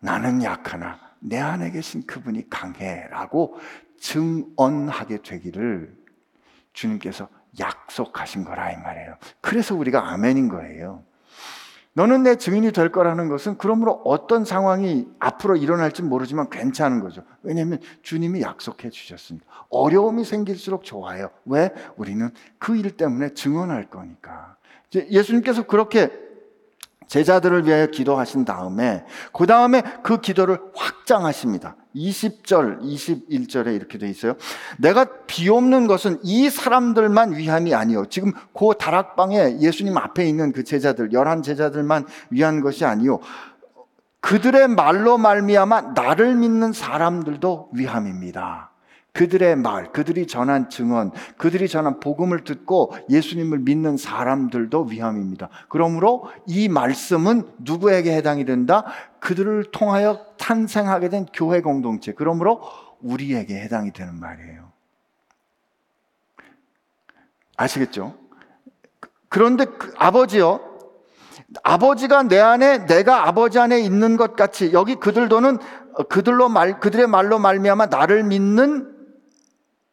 나는 0.00 0.42
약하나 0.42 0.98
내 1.20 1.38
안에 1.38 1.70
계신 1.70 2.04
그분이 2.06 2.50
강해라고 2.50 3.56
증언하게 4.00 5.18
되기를 5.22 5.94
주님께서 6.72 7.28
약속하신 7.58 8.44
거라 8.44 8.72
이 8.72 8.76
말이에요. 8.76 9.16
그래서 9.40 9.74
우리가 9.74 10.10
아멘인 10.12 10.48
거예요. 10.48 11.04
너는 11.94 12.22
내 12.22 12.36
증인이 12.36 12.70
될 12.72 12.92
거라는 12.92 13.28
것은 13.28 13.58
그러므로 13.58 14.00
어떤 14.04 14.44
상황이 14.44 15.08
앞으로 15.18 15.56
일어날지 15.56 16.02
모르지만 16.02 16.48
괜찮은 16.48 17.00
거죠. 17.00 17.22
왜냐하면 17.42 17.80
주님이 18.02 18.42
약속해 18.42 18.90
주셨으니까. 18.90 19.44
어려움이 19.70 20.24
생길수록 20.24 20.84
좋아요. 20.84 21.30
왜? 21.44 21.70
우리는 21.96 22.30
그 22.58 22.76
일 22.76 22.96
때문에 22.96 23.34
증언할 23.34 23.90
거니까. 23.90 24.56
예수님께서 24.94 25.66
그렇게 25.66 26.10
제자들을 27.10 27.66
위하여 27.66 27.86
기도하신 27.88 28.44
다음에 28.44 29.04
그 29.32 29.44
다음에 29.44 29.82
그 30.04 30.20
기도를 30.20 30.58
확장하십니다. 30.76 31.74
20절, 31.96 32.80
21절에 32.82 33.74
이렇게 33.74 33.98
돼 33.98 34.08
있어요. 34.08 34.34
내가 34.78 35.06
비옵는 35.26 35.88
것은 35.88 36.20
이 36.22 36.48
사람들만 36.48 37.34
위함이 37.34 37.74
아니요. 37.74 38.06
지금 38.06 38.32
그 38.56 38.74
다락방에 38.78 39.58
예수님 39.58 39.96
앞에 39.98 40.24
있는 40.24 40.52
그 40.52 40.62
제자들, 40.62 41.12
열한 41.12 41.42
제자들만 41.42 42.06
위한 42.30 42.60
것이 42.60 42.84
아니요. 42.84 43.18
그들의 44.20 44.68
말로 44.68 45.18
말미암아 45.18 45.80
나를 45.96 46.36
믿는 46.36 46.72
사람들도 46.72 47.70
위함입니다. 47.72 48.69
그들의 49.12 49.56
말, 49.56 49.92
그들이 49.92 50.26
전한 50.26 50.70
증언, 50.70 51.10
그들이 51.36 51.68
전한 51.68 52.00
복음을 52.00 52.44
듣고 52.44 52.94
예수님을 53.10 53.58
믿는 53.58 53.96
사람들도 53.96 54.84
위함입니다. 54.84 55.48
그러므로 55.68 56.28
이 56.46 56.68
말씀은 56.68 57.50
누구에게 57.58 58.14
해당이 58.14 58.44
된다? 58.44 58.84
그들을 59.20 59.64
통하여 59.72 60.26
탄생하게 60.38 61.08
된 61.08 61.26
교회 61.32 61.60
공동체. 61.60 62.12
그러므로 62.12 62.62
우리에게 63.00 63.60
해당이 63.60 63.92
되는 63.92 64.18
말이에요. 64.18 64.70
아시겠죠? 67.56 68.14
그런데 69.28 69.64
그 69.64 69.92
아버지요. 69.98 70.60
아버지가 71.62 72.24
내 72.24 72.38
안에 72.38 72.86
내가 72.86 73.26
아버지 73.26 73.58
안에 73.58 73.80
있는 73.80 74.16
것 74.16 74.36
같이 74.36 74.72
여기 74.72 74.94
그들도는 74.94 75.58
그들로 76.08 76.48
말 76.48 76.78
그들의 76.78 77.08
말로 77.08 77.38
말미암아 77.38 77.86
나를 77.86 78.22
믿는 78.22 78.99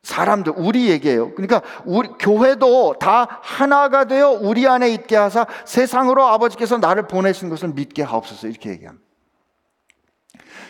사람들, 0.07 0.53
우리 0.55 0.89
얘기예요. 0.89 1.35
그러니까 1.35 1.61
우리 1.83 2.07
교회도 2.17 2.95
다 2.97 3.39
하나가 3.41 4.05
되어 4.05 4.29
우리 4.29 4.65
안에 4.65 4.89
있게 4.91 5.17
하사 5.17 5.45
세상으로 5.65 6.25
아버지께서 6.25 6.77
나를 6.77 7.09
보내신 7.09 7.49
것을 7.49 7.69
믿게 7.73 8.03
하옵소서 8.03 8.47
이렇게 8.47 8.69
얘기합니다. 8.69 9.05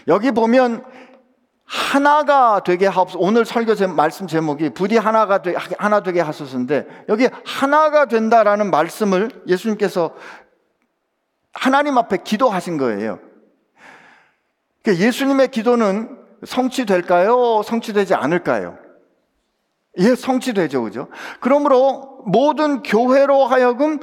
여기 0.07 0.31
보면 0.31 0.83
하나가 1.65 2.61
되게 2.65 2.88
하옵소서. 2.88 3.19
오늘 3.19 3.45
설교 3.45 3.75
제, 3.75 3.85
말씀 3.85 4.25
제목이 4.25 4.71
부디 4.71 4.97
하나가 4.97 5.43
되, 5.43 5.53
하나 5.77 6.01
되게 6.01 6.19
하소서인데 6.19 7.05
여기 7.07 7.29
하나가 7.45 8.05
된다라는 8.05 8.71
말씀을 8.71 9.29
예수님께서 9.45 10.15
하나님 11.53 11.99
앞에 11.99 12.23
기도하신 12.23 12.79
거예요. 12.79 13.19
그러니까 14.81 15.05
예수님의 15.05 15.49
기도는 15.49 16.17
성취될까요? 16.43 17.61
성취되지 17.63 18.15
않을까요? 18.15 18.86
예, 19.99 20.15
성취되죠. 20.15 20.83
그죠? 20.83 21.07
그러므로 21.39 22.23
모든 22.25 22.83
교회로 22.83 23.45
하여금 23.45 23.99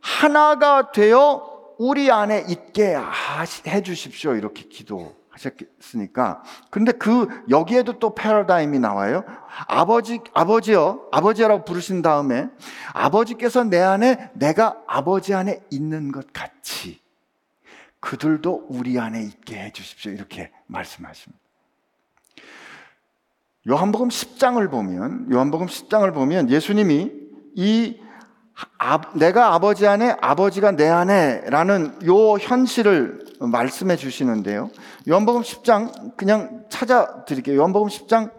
하나가 0.00 0.92
되어 0.92 1.50
우리 1.78 2.10
안에 2.10 2.44
있게 2.48 2.96
해 3.66 3.82
주십시오. 3.82 4.34
이렇게 4.34 4.64
기도하신 4.64 5.22
하셨으니까. 5.32 6.42
근데 6.70 6.92
그 6.92 7.26
여기에도 7.48 7.98
또 7.98 8.14
패러다임이 8.14 8.78
나와요. 8.78 9.24
아버지 9.66 10.20
아버지요. 10.34 11.08
아버지라고 11.10 11.64
부르신 11.64 12.02
다음에 12.02 12.48
아버지께서 12.92 13.64
내 13.64 13.80
안에 13.80 14.30
내가 14.34 14.76
아버지 14.86 15.34
안에 15.34 15.60
있는 15.70 16.12
것 16.12 16.32
같이 16.32 17.00
그들도 18.00 18.66
우리 18.68 18.98
안에 18.98 19.22
있게 19.22 19.58
해 19.58 19.72
주십시오. 19.72 20.12
이렇게 20.12 20.50
말씀하십니다. 20.66 21.41
요한복음 23.68 24.08
10장을 24.08 24.70
보면 24.70 25.28
요한복음 25.30 25.66
10장을 25.66 26.12
보면 26.12 26.50
예수님이 26.50 27.12
이 27.54 28.00
아, 28.78 29.00
내가 29.14 29.54
아버지 29.54 29.86
안에 29.86 30.16
아버지가 30.20 30.72
내 30.72 30.88
안에라는 30.88 32.06
요 32.06 32.32
현실을 32.38 33.24
말씀해 33.40 33.96
주시는데요. 33.96 34.70
요한복음 35.08 35.42
10장 35.42 36.16
그냥 36.16 36.64
찾아 36.68 37.24
드릴게요. 37.24 37.58
요한복음 37.58 37.88
10장 37.88 38.30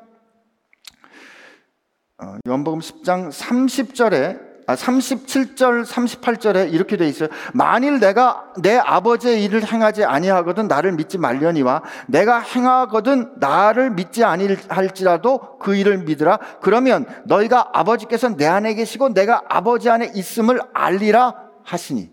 어, 2.22 2.38
요한복음 2.48 2.80
10장 2.80 3.32
30절에 3.32 4.53
아, 4.66 4.76
37절, 4.76 5.86
38절에 5.86 6.72
이렇게 6.72 6.98
돼 6.98 7.08
있어요. 7.08 7.30
만일 7.54 8.00
내가 8.00 8.46
내 8.62 8.78
아버지의 8.78 9.44
일을 9.44 9.66
행하지 9.66 10.06
아니하거든 10.06 10.68
나를 10.68 10.94
믿지 10.94 11.18
말려니와 11.18 11.84
내가 12.08 12.40
행하거든 12.40 13.34
나를 13.38 13.92
믿지 13.92 14.24
아니할지라도 14.24 15.58
그 15.60 15.76
일을 15.76 16.00
믿으라. 16.00 16.40
그러면 16.62 17.06
너희가 17.26 17.72
아버지께서 17.74 18.36
내 18.36 18.46
안에 18.46 18.74
계시고 18.76 19.14
내가 19.14 19.44
아버지 19.50 19.90
안에 19.90 20.12
있음을 20.16 20.62
알리라 20.74 21.36
하시니. 21.64 22.10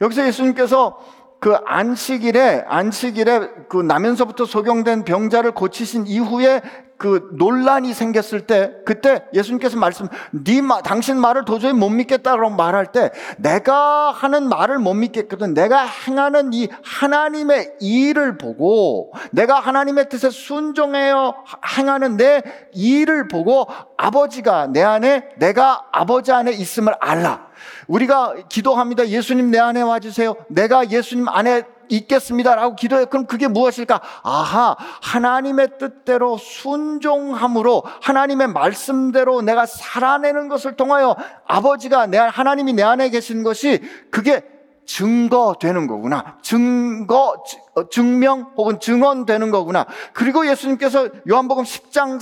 여기서 0.00 0.26
예수님께서 0.26 0.98
그 1.40 1.54
안식일에 1.66 2.64
안식일에 2.66 3.50
그 3.68 3.76
나면서부터 3.76 4.46
소경된 4.46 5.04
병자를 5.04 5.52
고치신 5.52 6.06
이후에 6.06 6.62
그 6.96 7.28
논란이 7.32 7.92
생겼을 7.92 8.46
때 8.46 8.72
그때 8.84 9.24
예수님께서 9.34 9.76
말씀 9.76 10.08
네 10.30 10.62
마, 10.62 10.80
당신 10.80 11.18
말을 11.18 11.44
도저히 11.44 11.72
못 11.72 11.90
믿겠다고 11.90 12.50
말할 12.50 12.92
때 12.92 13.10
내가 13.36 14.10
하는 14.12 14.48
말을 14.48 14.78
못 14.78 14.94
믿겠거든. 14.94 15.54
내가 15.54 15.84
행하는 15.84 16.52
이 16.52 16.68
하나님의 16.82 17.74
일을 17.80 18.38
보고 18.38 19.12
내가 19.32 19.60
하나님의 19.60 20.08
뜻에 20.08 20.30
순종해요 20.30 21.34
행하는 21.76 22.16
내 22.16 22.42
일을 22.72 23.28
보고 23.28 23.66
아버지가 23.96 24.68
내 24.68 24.82
안에 24.82 25.30
내가 25.38 25.86
아버지 25.92 26.32
안에 26.32 26.52
있음을 26.52 26.94
알라. 27.00 27.48
우리가 27.86 28.34
기도합니다 28.48 29.08
예수님 29.08 29.50
내 29.50 29.58
안에 29.58 29.82
와주세요. 29.82 30.34
내가 30.48 30.90
예수님 30.90 31.28
안에 31.28 31.62
있겠습니다라고 31.88 32.76
기도해. 32.76 33.06
그럼 33.06 33.26
그게 33.26 33.48
무엇일까? 33.48 34.00
아하, 34.22 34.76
하나님의 35.02 35.78
뜻대로 35.78 36.36
순종함으로 36.36 37.82
하나님의 38.02 38.48
말씀대로 38.48 39.42
내가 39.42 39.66
살아내는 39.66 40.48
것을 40.48 40.76
통하여 40.76 41.16
아버지가 41.46 42.06
내 42.06 42.18
하나님이 42.18 42.72
내 42.72 42.82
안에 42.82 43.10
계신 43.10 43.42
것이 43.42 43.80
그게 44.10 44.42
증거되는 44.86 45.86
거구나. 45.86 46.38
증거, 46.42 47.42
어, 47.74 47.88
증명 47.88 48.52
혹은 48.56 48.80
증언되는 48.80 49.50
거구나. 49.50 49.86
그리고 50.12 50.46
예수님께서 50.46 51.08
요한복음 51.28 51.64
10장 51.64 52.20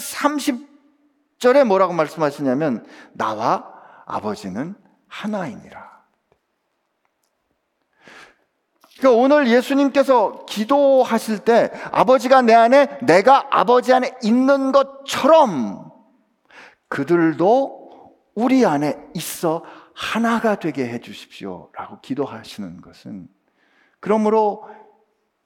30절에 1.41 1.65
뭐라고 1.65 1.93
말씀하시냐면 1.93 2.87
나와 3.13 3.67
아버지는 4.07 4.75
하나이니라. 5.09 5.92
그러니까 9.03 9.21
오늘 9.21 9.49
예수님께서 9.49 10.47
기도하실 10.47 11.41
때 11.41 11.73
아버지가 11.91 12.43
내 12.43 12.55
안에 12.55 13.01
내가 13.03 13.49
아버지 13.51 13.93
안에 13.93 14.15
있는 14.23 14.71
것처럼 14.71 15.91
그들도 16.89 18.15
우리 18.37 18.65
안에 18.65 18.97
있어 19.15 19.65
하나가 19.93 20.55
되게 20.55 20.89
해 20.89 21.01
주십시오. 21.01 21.71
라고 21.73 22.01
기도하시는 22.01 22.81
것은 22.81 23.27
그러므로 23.99 24.69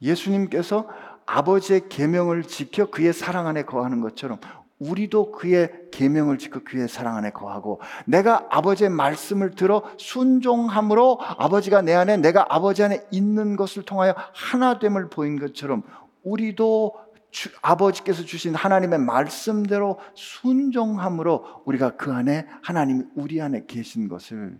예수님께서 0.02 0.86
아버지의 1.24 1.88
계명을 1.88 2.42
지켜 2.42 2.90
그의 2.90 3.14
사랑 3.14 3.46
안에 3.46 3.62
거하는 3.62 4.02
것처럼 4.02 4.38
우리도 4.78 5.32
그의 5.32 5.72
계명을 5.90 6.38
지켜 6.38 6.60
그의 6.62 6.88
사랑 6.88 7.16
안에 7.16 7.30
거하고 7.30 7.80
내가 8.04 8.46
아버지의 8.50 8.90
말씀을 8.90 9.52
들어 9.52 9.82
순종함으로 9.96 11.18
아버지가 11.20 11.82
내 11.82 11.94
안에 11.94 12.18
내가 12.18 12.46
아버지 12.48 12.82
안에 12.82 13.06
있는 13.10 13.56
것을 13.56 13.84
통하여 13.84 14.14
하나됨을 14.34 15.08
보인 15.08 15.38
것처럼 15.38 15.82
우리도 16.22 17.06
주, 17.30 17.50
아버지께서 17.62 18.22
주신 18.22 18.54
하나님의 18.54 18.98
말씀대로 18.98 19.98
순종함으로 20.14 21.62
우리가 21.64 21.96
그 21.96 22.12
안에 22.12 22.46
하나님이 22.62 23.04
우리 23.14 23.40
안에 23.40 23.64
계신 23.66 24.08
것을 24.08 24.58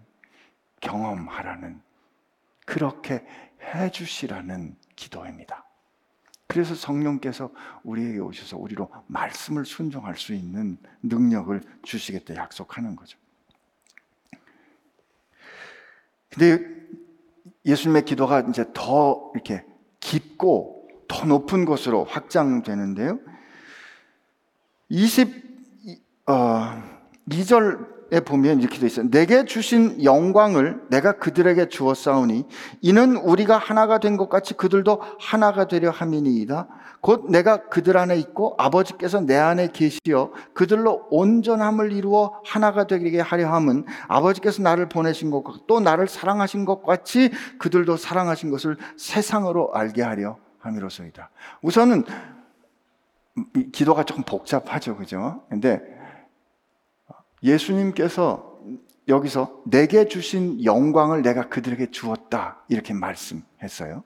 경험하라는 0.81 1.81
그렇게 2.65 3.25
해 3.63 3.91
주시라는 3.91 4.77
기도입니다. 4.95 5.66
그래서 6.47 6.75
성령께서 6.75 7.51
우리에게 7.83 8.19
오셔서 8.21 8.57
우리로 8.57 8.91
말씀을 9.09 9.65
순종할 9.65 10.17
수 10.17 10.33
있는 10.33 10.79
능력을 11.03 11.61
주시겠다 11.83 12.37
약속하는 12.37 12.95
거죠. 12.97 13.19
근데 16.31 16.77
예수님의 17.65 18.05
기도가 18.05 18.41
이제 18.41 18.65
더 18.75 19.33
이렇게 19.35 19.65
깊고 20.01 20.89
더 21.09 21.25
높은 21.27 21.65
곳으로 21.65 22.05
확장되는데요. 22.05 23.19
22절 24.91 26.27
어, 26.27 26.83
에 27.33 27.96
보면 28.25 28.61
이렇게 28.61 28.79
돼 28.79 28.87
있어요. 28.87 29.11
내게 29.11 29.45
주신 29.45 30.03
영광을 30.05 30.81
내가 30.91 31.13
그들에게 31.13 31.69
주었사오니 31.69 32.47
이는 32.81 33.17
우리가 33.17 33.59
하나가 33.59 33.99
된 33.99 34.17
것 34.17 34.29
같이 34.29 34.55
그들도 34.55 35.03
하나가 35.19 35.67
되려 35.67 35.91
함이니이다. 35.91 36.69
곧 37.01 37.27
내가 37.31 37.69
그들 37.69 37.97
안에 37.97 38.17
있고 38.19 38.55
아버지께서 38.59 39.21
내 39.21 39.37
안에 39.37 39.69
계시어 39.73 40.33
그들로 40.55 41.07
온전함을 41.11 41.93
이루어 41.93 42.41
하나가 42.45 42.87
되게 42.87 43.21
하려 43.21 43.53
함은 43.53 43.85
아버지께서 44.09 44.63
나를 44.63 44.89
보내신 44.89 45.31
것과 45.31 45.55
또 45.67 45.81
나를 45.81 46.09
사랑하신 46.09 46.65
것 46.65 46.83
같이 46.83 47.31
그들도 47.59 47.97
사랑하신 47.97 48.51
것을 48.51 48.77
세상으로 48.97 49.73
알게 49.75 50.03
하려 50.03 50.39
함이로소이다. 50.61 51.31
우선은 51.63 52.05
기도가 53.73 54.05
조금 54.05 54.23
복잡하죠. 54.25 54.97
그죠? 54.97 55.43
근데 55.51 55.96
예수님께서 57.43 58.57
여기서 59.09 59.63
내게 59.65 60.09
주신 60.09 60.65
영광을 60.65 61.23
내가 61.23 61.49
그들에게 61.49 61.91
주었다. 61.91 62.63
이렇게 62.69 62.93
말씀했어요. 62.93 64.03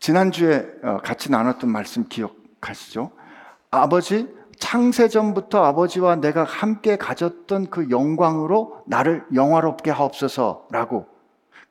지난주에 0.00 0.66
어, 0.82 0.98
같이 1.02 1.30
나눴던 1.30 1.70
말씀 1.70 2.08
기억하시죠? 2.08 3.12
아버지, 3.70 4.28
창세전부터 4.58 5.62
아버지와 5.62 6.16
내가 6.16 6.44
함께 6.44 6.96
가졌던 6.96 7.70
그 7.70 7.90
영광으로 7.90 8.82
나를 8.86 9.24
영화롭게 9.34 9.90
하옵소서라고 9.90 11.11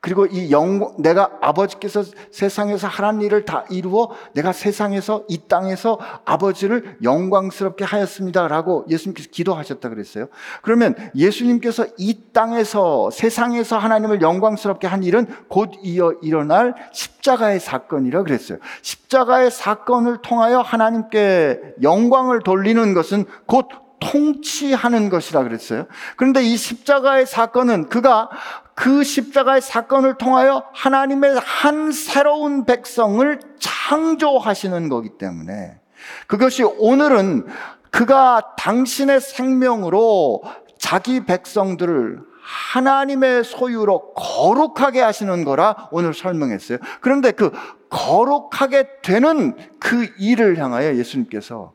그리고 0.02 0.26
이 0.26 0.50
영, 0.50 0.96
내가 0.98 1.30
아버지께서 1.40 2.02
세상에서 2.32 2.88
하란 2.88 3.22
일을 3.22 3.44
다 3.44 3.64
이루어 3.70 4.10
내가 4.34 4.52
세상에서 4.52 5.22
이 5.28 5.42
땅에서 5.46 5.96
아버지를 6.24 6.98
영광스럽게 7.04 7.84
하였습니다. 7.84 8.48
라고 8.48 8.84
예수님께서 8.90 9.28
기도하셨다 9.30 9.88
그랬어요. 9.88 10.26
그러면 10.62 10.96
예수님께서 11.14 11.86
이 11.98 12.18
땅에서 12.32 13.10
세상에서 13.12 13.78
하나님을 13.78 14.22
영광스럽게 14.22 14.88
한 14.88 15.04
일은 15.04 15.28
곧 15.46 15.70
이어 15.84 16.14
일어날 16.20 16.74
십자가의 16.92 17.60
사건이라 17.60 18.24
그랬어요. 18.24 18.58
십자가의 18.82 19.52
사건을 19.52 20.18
통하여 20.20 20.58
하나님께 20.58 21.74
영광을 21.80 22.40
돌리는 22.40 22.92
것은 22.94 23.24
곧 23.46 23.68
통치하는 24.02 25.08
것이라 25.08 25.44
그랬어요. 25.44 25.86
그런데 26.16 26.42
이 26.42 26.56
십자가의 26.56 27.26
사건은 27.26 27.88
그가 27.88 28.28
그 28.74 29.04
십자가의 29.04 29.60
사건을 29.60 30.16
통하여 30.16 30.64
하나님의 30.72 31.38
한 31.38 31.92
새로운 31.92 32.64
백성을 32.64 33.40
창조하시는 33.58 34.88
거기 34.88 35.10
때문에 35.18 35.78
그것이 36.26 36.62
오늘은 36.62 37.46
그가 37.90 38.54
당신의 38.56 39.20
생명으로 39.20 40.42
자기 40.78 41.24
백성들을 41.24 42.20
하나님의 42.42 43.44
소유로 43.44 44.14
거룩하게 44.14 45.00
하시는 45.00 45.44
거라 45.44 45.88
오늘 45.92 46.12
설명했어요. 46.12 46.78
그런데 47.00 47.30
그 47.30 47.52
거룩하게 47.88 49.00
되는 49.02 49.54
그 49.78 50.12
일을 50.18 50.58
향하여 50.58 50.96
예수님께서 50.96 51.74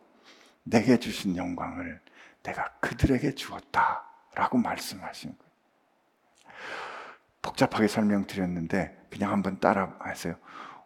내게 0.64 0.98
주신 0.98 1.38
영광을 1.38 2.02
내가 2.43 2.70
그들에게 2.80 3.36
주었다. 3.36 4.04
라고 4.36 4.58
말씀하신 4.58 5.32
거예요. 5.32 5.48
복잡하게 7.48 7.88
설명드렸는데 7.88 9.08
그냥 9.10 9.32
한번 9.32 9.60
따라 9.62 9.95
하세요. 10.00 10.36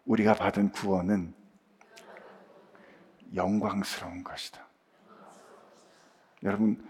우리가 0.05 0.35
받은 0.35 0.69
구원은 0.71 1.33
영광스러운 3.33 4.23
것이다. 4.23 4.67
여러분, 6.43 6.87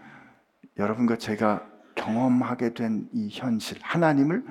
여러분과 0.76 1.16
제가 1.16 1.66
경험하게 1.94 2.74
된 2.74 3.08
이 3.12 3.28
현실, 3.30 3.78
하나님을 3.82 4.44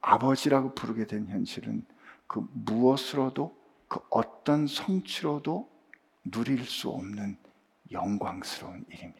아버지라고 0.00 0.74
부르게 0.74 1.06
된 1.06 1.26
현실은 1.28 1.84
그 2.26 2.46
무엇으로도 2.52 3.56
그 3.88 4.00
어떤 4.10 4.66
성취로도 4.68 5.68
누릴 6.24 6.64
수 6.64 6.90
없는 6.90 7.36
영광스러운 7.90 8.84
일입니다. 8.88 9.19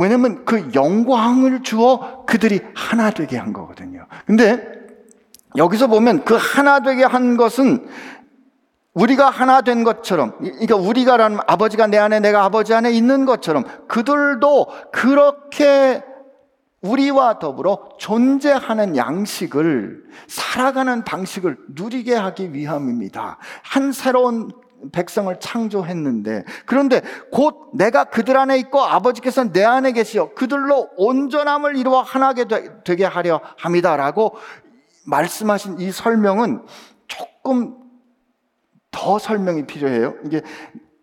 왜냐면 0.00 0.44
그 0.44 0.70
영광을 0.74 1.62
주어 1.62 2.24
그들이 2.26 2.60
하나 2.74 3.10
되게 3.10 3.36
한 3.36 3.52
거거든요. 3.52 4.06
근데 4.26 4.78
여기서 5.56 5.86
보면 5.86 6.24
그 6.24 6.36
하나 6.38 6.80
되게 6.80 7.04
한 7.04 7.36
것은 7.36 7.88
우리가 8.94 9.30
하나 9.30 9.60
된 9.60 9.84
것처럼, 9.84 10.36
그러니까 10.38 10.76
우리가라는 10.76 11.38
아버지가 11.46 11.86
내 11.86 11.98
안에 11.98 12.20
내가 12.20 12.44
아버지 12.44 12.74
안에 12.74 12.90
있는 12.90 13.26
것처럼 13.26 13.64
그들도 13.86 14.66
그렇게 14.92 16.02
우리와 16.80 17.38
더불어 17.38 17.90
존재하는 17.98 18.96
양식을 18.96 20.04
살아가는 20.26 21.04
방식을 21.04 21.58
누리게 21.74 22.14
하기 22.14 22.52
위함입니다. 22.52 23.38
한 23.62 23.92
새로운 23.92 24.50
백성을 24.92 25.34
창조했는데 25.40 26.44
그런데 26.66 27.02
곧 27.32 27.70
내가 27.74 28.04
그들 28.04 28.36
안에 28.36 28.58
있고 28.58 28.80
아버지께서 28.80 29.50
내 29.52 29.64
안에 29.64 29.92
계시어 29.92 30.34
그들로 30.34 30.88
온전함을 30.96 31.76
이루어 31.76 32.00
하나게 32.00 32.44
되게 32.84 33.04
하려 33.04 33.40
합니다라고 33.56 34.36
말씀하신 35.06 35.80
이 35.80 35.90
설명은 35.90 36.64
조금 37.06 37.76
더 38.90 39.18
설명이 39.18 39.66
필요해요. 39.66 40.14
이게 40.24 40.42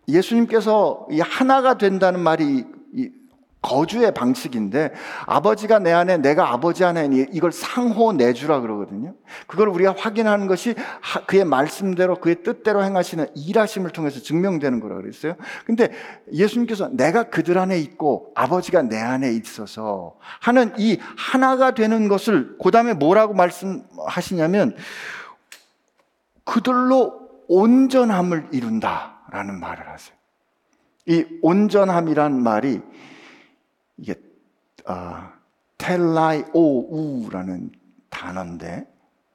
예수님께서 0.08 1.06
이 1.10 1.20
하나가 1.20 1.78
된다는 1.78 2.20
말이 2.20 2.64
거주의 3.66 4.14
방식인데 4.14 4.92
아버지가 5.26 5.80
내 5.80 5.92
안에 5.92 6.18
내가 6.18 6.52
아버지 6.52 6.84
안에 6.84 7.08
이걸 7.32 7.50
상호 7.50 8.12
내주라 8.12 8.60
그러거든요. 8.60 9.14
그걸 9.48 9.68
우리가 9.68 9.92
확인하는 9.98 10.46
것이 10.46 10.76
그의 11.26 11.44
말씀대로 11.44 12.20
그의 12.20 12.44
뜻대로 12.44 12.84
행하시는 12.84 13.26
일하심을 13.34 13.90
통해서 13.90 14.20
증명되는 14.20 14.78
거라 14.78 14.94
그랬어요. 14.94 15.34
근데 15.64 15.90
예수님께서 16.32 16.90
내가 16.92 17.24
그들 17.24 17.58
안에 17.58 17.76
있고 17.80 18.30
아버지가 18.36 18.82
내 18.82 19.00
안에 19.00 19.32
있어서 19.32 20.14
하는 20.38 20.72
이 20.78 21.00
하나가 21.16 21.72
되는 21.72 22.06
것을 22.06 22.56
그다음에 22.62 22.94
뭐라고 22.94 23.34
말씀하시냐면 23.34 24.76
그들로 26.44 27.18
온전함을 27.48 28.50
이룬다라는 28.52 29.58
말을 29.58 29.88
하세요. 29.88 30.14
이 31.06 31.24
온전함이란 31.42 32.40
말이 32.40 32.80
이게 33.96 34.14
어, 34.86 35.32
텔라이오우라는 35.78 37.72
단어인데 38.10 38.86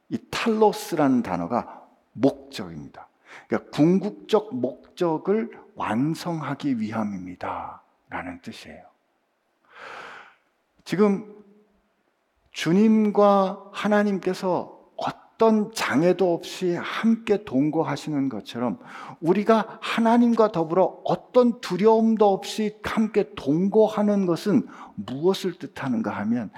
이 0.09 0.17
탈로스라는 0.29 1.23
단어가 1.23 1.87
목적입니다. 2.13 3.07
그러니까 3.47 3.69
궁극적 3.71 4.55
목적을 4.55 5.51
완성하기 5.75 6.79
위함입니다. 6.79 7.81
라는 8.09 8.41
뜻이에요. 8.41 8.83
지금 10.83 11.41
주님과 12.51 13.69
하나님께서 13.71 14.80
어떤 15.41 15.71
장애도 15.73 16.35
없이 16.35 16.77
함께 16.79 17.43
동거하시는 17.43 18.29
것처럼 18.29 18.77
우리가 19.21 19.79
하나님과 19.81 20.51
더불어 20.51 20.99
어떤 21.03 21.59
두려움도 21.61 22.31
없이 22.31 22.77
함께 22.83 23.31
동거하는 23.35 24.27
것은 24.27 24.67
무엇을 24.95 25.53
뜻하는가 25.53 26.11
하면 26.11 26.51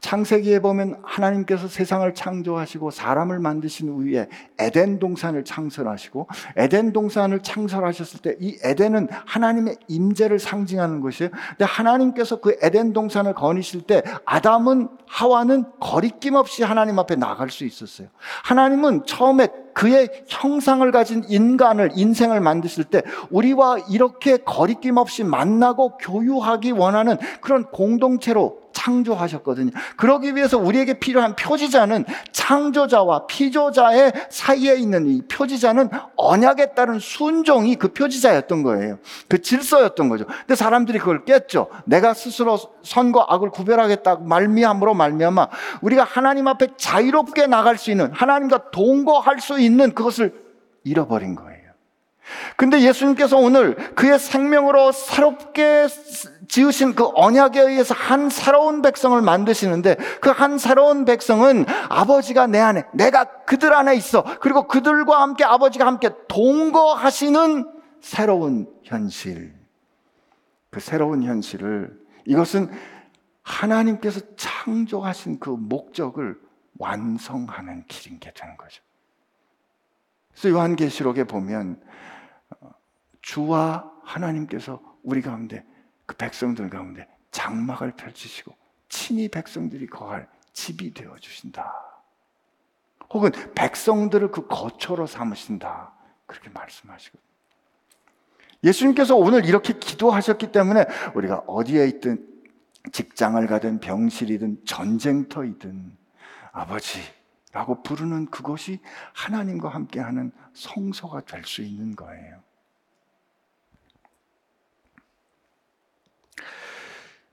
창세기에 0.00 0.60
보면 0.60 1.00
하나님께서 1.02 1.66
세상을 1.66 2.12
창조하시고 2.12 2.90
사람을 2.90 3.38
만드신 3.38 3.88
후에 3.88 4.28
에덴 4.58 4.98
동산을 4.98 5.44
창설하시고 5.44 6.28
에덴 6.56 6.92
동산을 6.92 7.40
창설하셨을 7.40 8.20
때 8.20 8.36
이 8.38 8.58
에덴은 8.62 9.08
하나님의 9.24 9.76
임재를 9.88 10.38
상징하는 10.38 11.00
것이에요. 11.00 11.30
근데 11.50 11.64
하나님께서 11.64 12.40
그 12.40 12.58
에덴 12.60 12.92
동산을 12.92 13.32
거니실 13.32 13.82
때 13.82 14.02
아담은 14.26 14.88
하와는 15.06 15.64
거리낌 15.80 16.34
없이 16.34 16.62
하나님 16.62 16.98
앞에 16.98 17.16
나갈 17.16 17.48
수 17.48 17.64
있었어요. 17.64 18.08
하나님은 18.44 19.06
처음에 19.06 19.48
그의 19.74 20.08
형상을 20.26 20.90
가진 20.90 21.22
인간을, 21.28 21.92
인생을 21.94 22.40
만드실 22.40 22.84
때 22.84 23.02
우리와 23.30 23.78
이렇게 23.90 24.38
거리낌 24.38 24.96
없이 24.96 25.22
만나고 25.22 25.98
교유하기 25.98 26.70
원하는 26.72 27.18
그런 27.40 27.64
공동체로 27.64 28.65
창조하셨거든요. 28.76 29.70
그러기 29.96 30.36
위해서 30.36 30.58
우리에게 30.58 30.98
필요한 30.98 31.34
표지자는 31.34 32.04
창조자와 32.32 33.26
피조자의 33.26 34.12
사이에 34.28 34.76
있는 34.76 35.06
이 35.08 35.22
표지자는 35.22 35.88
언약에 36.16 36.74
따른 36.74 36.98
순종이 36.98 37.76
그 37.76 37.88
표지자였던 37.88 38.62
거예요. 38.62 38.98
그 39.28 39.40
질서였던 39.40 40.10
거죠. 40.10 40.26
근데 40.26 40.54
사람들이 40.54 40.98
그걸 40.98 41.24
깼죠. 41.24 41.68
내가 41.86 42.12
스스로 42.12 42.58
선과 42.82 43.26
악을 43.28 43.50
구별하겠다 43.50 44.16
말미암으로 44.16 44.94
말미암아 44.94 45.48
우리가 45.80 46.04
하나님 46.04 46.46
앞에 46.46 46.68
자유롭게 46.76 47.46
나갈 47.46 47.78
수 47.78 47.90
있는 47.90 48.12
하나님과 48.12 48.70
동거할 48.70 49.40
수 49.40 49.58
있는 49.58 49.94
그것을 49.94 50.34
잃어버린 50.84 51.34
거예요. 51.34 51.55
근데 52.56 52.80
예수님께서 52.80 53.36
오늘 53.36 53.74
그의 53.94 54.18
생명으로 54.18 54.92
새롭게 54.92 55.88
지으신 56.48 56.94
그 56.94 57.10
언약에 57.14 57.60
의해서 57.60 57.94
한 57.94 58.30
새로운 58.30 58.82
백성을 58.82 59.20
만드시는데 59.20 59.96
그 60.20 60.36
한 60.36 60.58
새로운 60.58 61.04
백성은 61.06 61.64
아버지가 61.88 62.46
내 62.46 62.60
안에, 62.60 62.84
내가 62.92 63.24
그들 63.44 63.72
안에 63.72 63.94
있어. 63.96 64.22
그리고 64.40 64.66
그들과 64.68 65.22
함께 65.22 65.44
아버지가 65.44 65.86
함께 65.86 66.10
동거하시는 66.28 67.64
새로운 68.00 68.68
현실. 68.82 69.54
그 70.70 70.80
새로운 70.80 71.22
현실을 71.22 71.98
이것은 72.26 72.70
하나님께서 73.42 74.20
창조하신 74.36 75.38
그 75.40 75.50
목적을 75.50 76.38
완성하는 76.78 77.84
길인 77.88 78.18
게 78.18 78.30
되는 78.34 78.56
거죠. 78.58 78.82
그래서 80.32 80.50
요한계시록에 80.50 81.24
보면 81.24 81.80
주와 83.26 83.92
하나님께서 84.04 84.80
우리 85.02 85.20
가운데 85.20 85.64
그 86.06 86.14
백성들 86.16 86.70
가운데 86.70 87.08
장막을 87.32 87.96
펼치시고 87.96 88.54
친히 88.88 89.28
백성들이 89.28 89.88
거할 89.88 90.28
집이 90.52 90.94
되어 90.94 91.16
주신다. 91.18 91.74
혹은 93.12 93.32
백성들을 93.56 94.30
그 94.30 94.46
거처로 94.46 95.08
삼으신다. 95.08 95.92
그렇게 96.26 96.50
말씀하시고 96.50 97.18
예수님께서 98.62 99.16
오늘 99.16 99.44
이렇게 99.44 99.76
기도하셨기 99.76 100.52
때문에 100.52 100.84
우리가 101.16 101.42
어디에 101.48 101.88
있든 101.88 102.24
직장을 102.92 103.44
가든 103.44 103.80
병실이든 103.80 104.64
전쟁터이든 104.64 105.96
아버지라고 106.52 107.82
부르는 107.82 108.26
그것이 108.26 108.80
하나님과 109.14 109.68
함께하는 109.68 110.30
성소가 110.54 111.22
될 111.22 111.44
수 111.44 111.62
있는 111.62 111.96
거예요. 111.96 112.45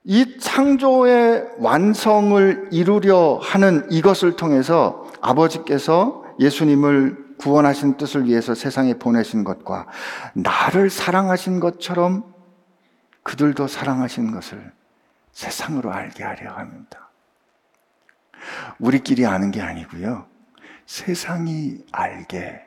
이 0.06 0.38
창조의 0.38 1.48
완성을 1.60 2.70
이루려 2.72 3.40
하는 3.42 3.90
이것을 3.90 4.36
통해서 4.36 5.10
아버지께서 5.22 6.26
예수님을 6.40 7.36
구원하신 7.38 7.98
뜻을 7.98 8.26
위해서 8.26 8.54
세상에 8.54 8.96
보내신 8.96 9.44
것과 9.44 9.88
나를 10.34 10.90
사랑하신 10.90 11.60
것처럼 11.60 12.34
그들도 13.24 13.68
사랑하신 13.68 14.32
것을 14.32 14.74
세상으로 15.32 15.92
알게 15.92 16.24
하려 16.24 16.54
합니다. 16.54 17.10
우리끼리 18.80 19.26
아는 19.26 19.52
게 19.52 19.62
아니고요. 19.62 20.26
세상이 20.86 21.78
알게 21.92 22.62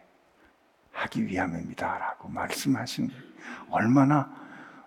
하기 0.93 1.27
위함입니다. 1.27 1.99
라고 1.99 2.29
말씀하신 2.29 3.11
얼마나 3.71 4.31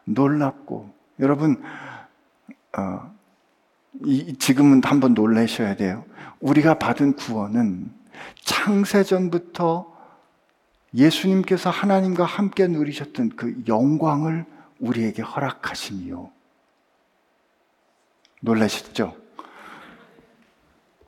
놀랍고 0.05 0.91
여러분 1.19 1.61
어, 2.78 3.11
이, 4.05 4.36
지금은 4.38 4.82
한번 4.84 5.13
놀라셔야 5.13 5.76
돼요. 5.76 6.05
우리가 6.39 6.80
받은 6.80 7.13
구원은 7.13 7.91
창세전부터 8.43 9.97
예수님께서 10.93 11.70
하나님과 11.70 12.26
함께 12.26 12.67
누리셨던 12.67 13.32
그 13.36 13.63
영광을 13.67 14.45
우리에게 14.80 15.22
허락하심이요. 15.22 16.30
놀라시죠? 18.41 19.15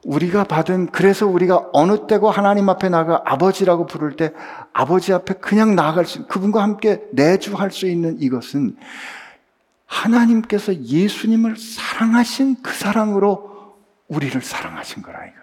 우리가 0.03 0.43
받은 0.45 0.87
그래서 0.87 1.27
우리가 1.27 1.69
어느 1.73 2.07
때고 2.07 2.31
하나님 2.31 2.69
앞에 2.69 2.89
나가 2.89 3.21
아버지라고 3.25 3.85
부를 3.85 4.15
때 4.15 4.33
아버지 4.73 5.13
앞에 5.13 5.35
그냥 5.35 5.75
나아갈 5.75 6.05
수 6.05 6.25
그분과 6.27 6.61
함께 6.61 7.03
내주할 7.11 7.71
수 7.71 7.87
있는 7.87 8.19
이것은 8.19 8.75
하나님께서 9.91 10.73
예수님을 10.73 11.57
사랑하신 11.57 12.63
그 12.63 12.73
사랑으로 12.73 13.77
우리를 14.07 14.41
사랑하신 14.41 15.03
거라 15.03 15.19
이거예요. 15.25 15.41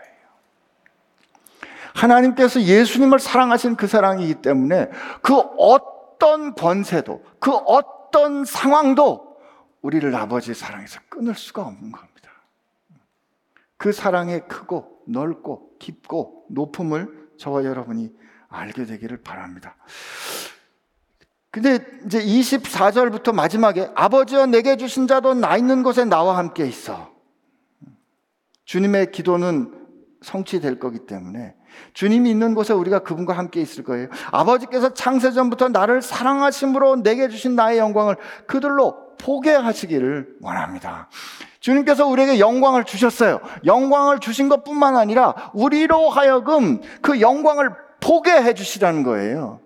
하나님께서 1.94 2.62
예수님을 2.62 3.18
사랑하신 3.18 3.76
그 3.76 3.86
사랑이기 3.86 4.36
때문에 4.36 4.90
그 5.20 5.34
어떤 5.36 6.54
권세도 6.54 7.24
그 7.38 7.52
어떤 7.52 8.46
상황도 8.46 9.36
우리를 9.82 10.14
아버지 10.16 10.54
사랑에서 10.54 11.00
끊을 11.10 11.34
수가 11.34 11.62
없는 11.62 11.92
겁니다. 11.92 12.30
그 13.76 13.92
사랑의 13.92 14.48
크고 14.48 15.02
넓고 15.06 15.76
깊고 15.78 16.46
높음을 16.48 17.28
저와 17.38 17.64
여러분이 17.64 18.12
알게 18.48 18.86
되기를 18.86 19.22
바랍니다. 19.22 19.76
근데 21.60 21.84
이제 22.06 22.24
24절부터 22.24 23.34
마지막에 23.34 23.90
아버지와 23.96 24.46
내게 24.46 24.76
주신 24.76 25.08
자도 25.08 25.34
나 25.34 25.56
있는 25.56 25.82
곳에 25.82 26.04
나와 26.04 26.36
함께 26.36 26.64
있어. 26.64 27.10
주님의 28.64 29.10
기도는 29.10 29.72
성취될 30.22 30.78
거기 30.78 31.00
때문에 31.00 31.54
주님이 31.94 32.30
있는 32.30 32.54
곳에 32.54 32.72
우리가 32.72 33.00
그분과 33.00 33.32
함께 33.32 33.60
있을 33.60 33.82
거예요. 33.82 34.08
아버지께서 34.30 34.94
창세전부터 34.94 35.70
나를 35.70 36.00
사랑하심으로 36.00 37.02
내게 37.02 37.28
주신 37.28 37.56
나의 37.56 37.78
영광을 37.78 38.16
그들로 38.46 39.16
포개하시기를 39.18 40.36
원합니다. 40.40 41.08
주님께서 41.58 42.06
우리에게 42.06 42.38
영광을 42.38 42.84
주셨어요. 42.84 43.40
영광을 43.64 44.20
주신 44.20 44.48
것 44.48 44.62
뿐만 44.62 44.96
아니라 44.96 45.50
우리로 45.54 46.08
하여금 46.08 46.80
그 47.02 47.20
영광을 47.20 47.70
포개해 48.00 48.54
주시라는 48.54 49.02
거예요. 49.02 49.60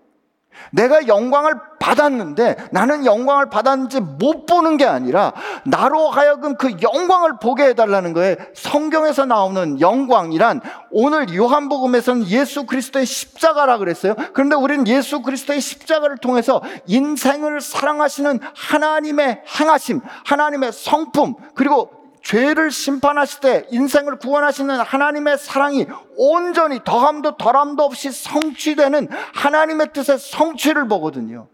내가 0.70 1.06
영광을 1.06 1.54
받았는데 1.78 2.68
나는 2.70 3.04
영광을 3.04 3.50
받았는지 3.50 4.00
못 4.00 4.46
보는 4.46 4.76
게 4.76 4.84
아니라 4.86 5.32
나로 5.64 6.10
하여금 6.10 6.56
그 6.56 6.76
영광을 6.80 7.38
보게 7.40 7.64
해달라는 7.64 8.12
거예요. 8.12 8.36
성경에서 8.54 9.26
나오는 9.26 9.80
영광이란 9.80 10.60
오늘 10.90 11.34
요한복음에서는 11.34 12.28
예수 12.28 12.66
그리스도의 12.66 13.04
십자가라 13.04 13.78
그랬어요. 13.78 14.14
그런데 14.32 14.54
우리는 14.54 14.86
예수 14.86 15.22
그리스도의 15.22 15.60
십자가를 15.60 16.18
통해서 16.18 16.62
인생을 16.86 17.60
사랑하시는 17.60 18.40
하나님의 18.54 19.42
행하심, 19.58 20.00
하나님의 20.24 20.72
성품, 20.72 21.34
그리고 21.54 22.01
죄를 22.22 22.70
심판하실 22.70 23.40
때 23.40 23.66
인생을 23.70 24.18
구원하시는 24.18 24.74
하나님의 24.80 25.38
사랑이 25.38 25.86
온전히 26.16 26.80
더함도 26.84 27.36
덜함도 27.36 27.82
없이 27.82 28.10
성취되는 28.10 29.08
하나님의 29.34 29.92
뜻의 29.92 30.18
성취를 30.18 30.88
보거든요. 30.88 31.48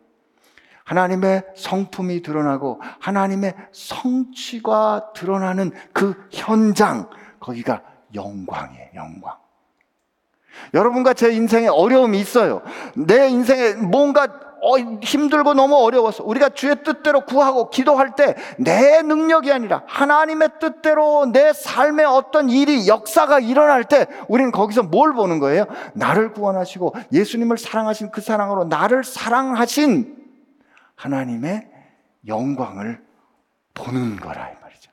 하나님의 0.84 1.44
성품이 1.56 2.22
드러나고 2.22 2.80
하나님의 2.98 3.54
성취가 3.72 5.12
드러나는 5.14 5.72
그 5.92 6.14
현장, 6.30 7.10
거기가 7.40 7.82
영광이에요, 8.14 8.88
영광. 8.94 9.36
여러분과 10.74 11.14
제 11.14 11.30
인생에 11.32 11.68
어려움이 11.68 12.18
있어요. 12.18 12.62
내 12.96 13.28
인생에 13.28 13.74
뭔가 13.74 14.24
어, 14.24 14.47
힘들고 15.02 15.54
너무 15.54 15.76
어려워서 15.76 16.24
우리가 16.24 16.50
주의 16.50 16.74
뜻대로 16.82 17.22
구하고 17.22 17.70
기도할 17.70 18.14
때 18.14 18.34
내 18.58 19.02
능력이 19.02 19.52
아니라 19.52 19.82
하나님의 19.86 20.50
뜻대로 20.60 21.26
내 21.26 21.52
삶에 21.52 22.04
어떤 22.04 22.50
일이 22.50 22.88
역사가 22.88 23.40
일어날 23.40 23.84
때 23.84 24.06
우리는 24.28 24.50
거기서 24.50 24.84
뭘 24.84 25.12
보는 25.12 25.38
거예요? 25.38 25.66
나를 25.94 26.32
구원하시고 26.32 26.94
예수님을 27.12 27.58
사랑하신 27.58 28.10
그 28.10 28.20
사랑으로 28.20 28.64
나를 28.64 29.04
사랑하신 29.04 30.16
하나님의 30.96 31.68
영광을 32.26 33.00
보는 33.74 34.16
거라 34.16 34.50
이 34.50 34.54
말이죠. 34.60 34.90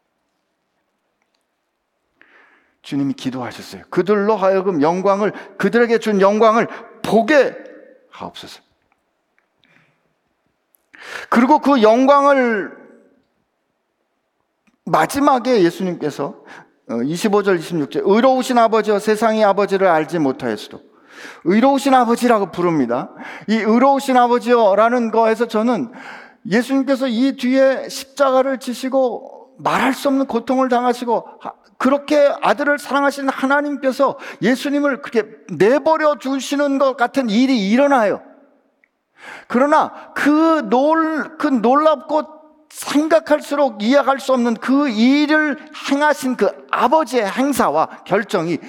주님이 2.81 3.13
기도하셨어요. 3.13 3.83
그들로 3.89 4.35
하여금 4.35 4.81
영광을 4.81 5.33
그들에게 5.57 5.97
준 5.97 6.21
영광을 6.21 6.67
보게 7.01 7.55
하옵소서. 8.11 8.61
그리고 11.29 11.59
그 11.59 11.81
영광을 11.81 12.71
마지막에 14.85 15.63
예수님께서 15.63 16.35
25절 16.87 17.55
어, 17.55 17.59
26절 17.59 18.01
의로우신 18.05 18.57
아버지와 18.57 18.99
세상의 18.99 19.43
아버지를 19.43 19.87
알지 19.87 20.19
못하였어도 20.19 20.81
의로우신 21.45 21.93
아버지라고 21.93 22.51
부릅니다. 22.51 23.11
이 23.47 23.55
의로우신 23.55 24.15
아버지여라는 24.17 25.11
거에서 25.11 25.47
저는 25.47 25.91
예수님께서 26.47 27.07
이 27.07 27.35
뒤에 27.37 27.89
십자가를 27.89 28.59
지시고 28.59 29.55
말할 29.57 29.93
수 29.93 30.07
없는 30.09 30.27
고통을 30.27 30.69
당하시고 30.69 31.25
그렇게 31.77 32.31
아들을 32.41 32.77
사랑하시는 32.77 33.29
하나님께서 33.29 34.17
예수님을 34.41 35.01
그렇게 35.01 35.29
내버려 35.49 36.15
두시는 36.15 36.77
것 36.77 36.97
같은 36.97 37.29
일이 37.29 37.69
일어나요. 37.69 38.21
그러나 39.47 40.11
그 40.13 40.67
놀, 40.69 41.37
그 41.37 41.47
놀랍고 41.47 42.35
생각할수록 42.69 43.81
이해할 43.81 44.19
수 44.19 44.33
없는 44.33 44.55
그 44.55 44.89
일을 44.89 45.57
행하신 45.89 46.35
그 46.35 46.67
아버지의 46.71 47.29
행사와 47.29 48.03
결정이 48.05 48.59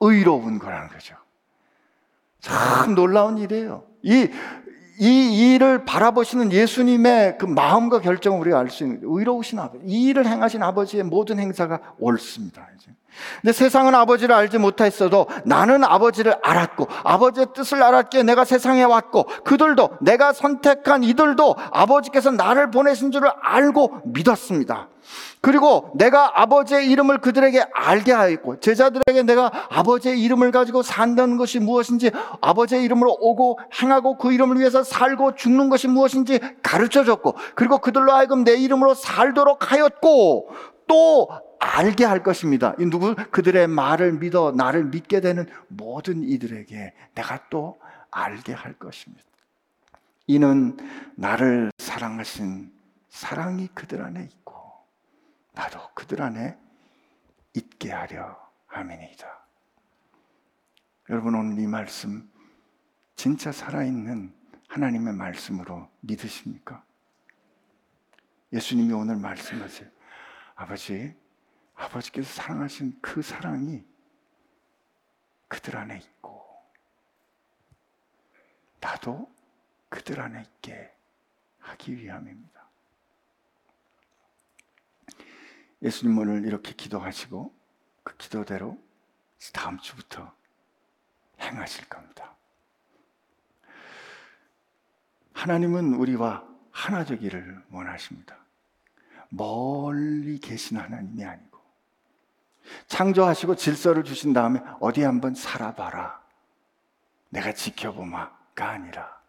의로운 0.00 0.58
거라는 0.58 0.88
거죠. 0.88 1.14
참 2.40 2.94
놀라운 2.94 3.36
일이에요. 3.36 3.84
이, 4.02 4.28
이 5.00 5.54
일을 5.54 5.86
바라보시는 5.86 6.52
예수님의 6.52 7.38
그 7.38 7.46
마음과 7.46 8.00
결정을 8.00 8.38
우리가 8.40 8.58
알 8.58 8.68
수 8.68 8.84
있는 8.84 9.00
의로우신 9.02 9.58
아버지, 9.58 9.82
이 9.86 10.08
일을 10.08 10.26
행하신 10.26 10.62
아버지의 10.62 11.04
모든 11.04 11.38
행사가 11.38 11.80
옳습니다. 11.98 12.68
이제. 12.76 12.90
근데 13.40 13.52
세상은 13.52 13.94
아버지를 13.94 14.34
알지 14.34 14.58
못했어도 14.58 15.26
나는 15.44 15.84
아버지를 15.84 16.36
알았고 16.42 16.86
아버지의 17.02 17.48
뜻을 17.54 17.82
알았기에 17.82 18.22
내가 18.22 18.44
세상에 18.44 18.84
왔고 18.84 19.24
그들도 19.44 19.98
내가 20.00 20.32
선택한 20.32 21.02
이들도 21.02 21.56
아버지께서 21.72 22.30
나를 22.30 22.70
보내신 22.70 23.10
줄을 23.10 23.30
알고 23.42 24.02
믿었습니다. 24.04 24.88
그리고 25.40 25.90
내가 25.94 26.40
아버지의 26.40 26.90
이름을 26.90 27.18
그들에게 27.18 27.64
알게 27.72 28.12
하였고 28.12 28.60
제자들에게 28.60 29.22
내가 29.22 29.50
아버지의 29.70 30.20
이름을 30.20 30.50
가지고 30.50 30.82
산다는 30.82 31.36
것이 31.36 31.58
무엇인지 31.58 32.10
아버지의 32.40 32.84
이름으로 32.84 33.16
오고 33.20 33.58
행하고 33.80 34.18
그 34.18 34.32
이름을 34.32 34.58
위해서 34.58 34.82
살고 34.82 35.36
죽는 35.36 35.68
것이 35.68 35.88
무엇인지 35.88 36.40
가르쳐 36.62 37.04
줬고 37.04 37.34
그리고 37.54 37.78
그들로 37.78 38.12
하여금 38.12 38.44
내 38.44 38.54
이름으로 38.54 38.94
살도록 38.94 39.72
하였고 39.72 40.50
또 40.86 41.28
알게 41.60 42.04
할 42.04 42.22
것입니다. 42.22 42.74
이 42.78 42.86
누구 42.86 43.14
그들의 43.14 43.68
말을 43.68 44.14
믿어 44.14 44.52
나를 44.52 44.84
믿게 44.86 45.20
되는 45.20 45.46
모든 45.68 46.22
이들에게 46.22 46.94
내가 47.14 47.40
또 47.50 47.78
알게 48.10 48.52
할 48.52 48.72
것입니다. 48.72 49.22
이는 50.26 50.76
나를 51.16 51.70
사랑하신 51.78 52.70
사랑이 53.08 53.68
그들 53.74 54.02
안에 54.02 54.22
있고 54.22 54.39
나도 55.60 55.92
그들 55.92 56.22
안에 56.22 56.58
있게 57.52 57.92
하려 57.92 58.50
함이니이다. 58.64 59.46
여러분 61.10 61.34
오늘 61.34 61.58
이 61.58 61.66
말씀 61.66 62.32
진짜 63.14 63.52
살아있는 63.52 64.34
하나님의 64.68 65.12
말씀으로 65.12 65.90
믿으십니까? 66.00 66.82
예수님이 68.54 68.94
오늘 68.94 69.16
말씀하세요. 69.16 69.90
아버지, 70.54 71.14
아버지께서 71.74 72.32
사랑하신 72.32 72.98
그 73.02 73.20
사랑이 73.20 73.84
그들 75.46 75.76
안에 75.76 75.98
있고, 75.98 76.42
나도 78.80 79.30
그들 79.90 80.20
안에 80.20 80.40
있게 80.40 80.90
하기 81.58 81.96
위함입니다. 81.98 82.59
예수님 85.82 86.18
오늘 86.18 86.44
이렇게 86.44 86.72
기도하시고 86.72 87.54
그 88.02 88.16
기도대로 88.16 88.78
다음 89.52 89.78
주부터 89.78 90.32
행하실 91.40 91.88
겁니다. 91.88 92.36
하나님은 95.32 95.94
우리와 95.94 96.46
하나 96.70 97.04
되기를 97.04 97.64
원하십니다. 97.70 98.36
멀리 99.30 100.38
계신 100.38 100.76
하나님이 100.76 101.24
아니고 101.24 101.58
창조하시고 102.88 103.56
질서를 103.56 104.04
주신 104.04 104.32
다음에 104.32 104.60
어디 104.80 105.02
한번 105.02 105.34
살아봐라. 105.34 106.20
내가 107.30 107.52
지켜보마가 107.52 108.68
아니라 108.68 109.20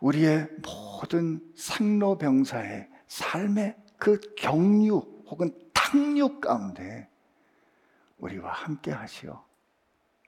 우리의 0.00 0.48
모든 0.62 1.40
생로병사의 1.56 2.90
삶의 3.06 3.76
그 3.98 4.20
경류 4.36 5.24
혹은 5.26 5.52
탕류 5.72 6.40
가운데 6.40 7.08
우리와 8.18 8.52
함께 8.52 8.92
하시어 8.92 9.44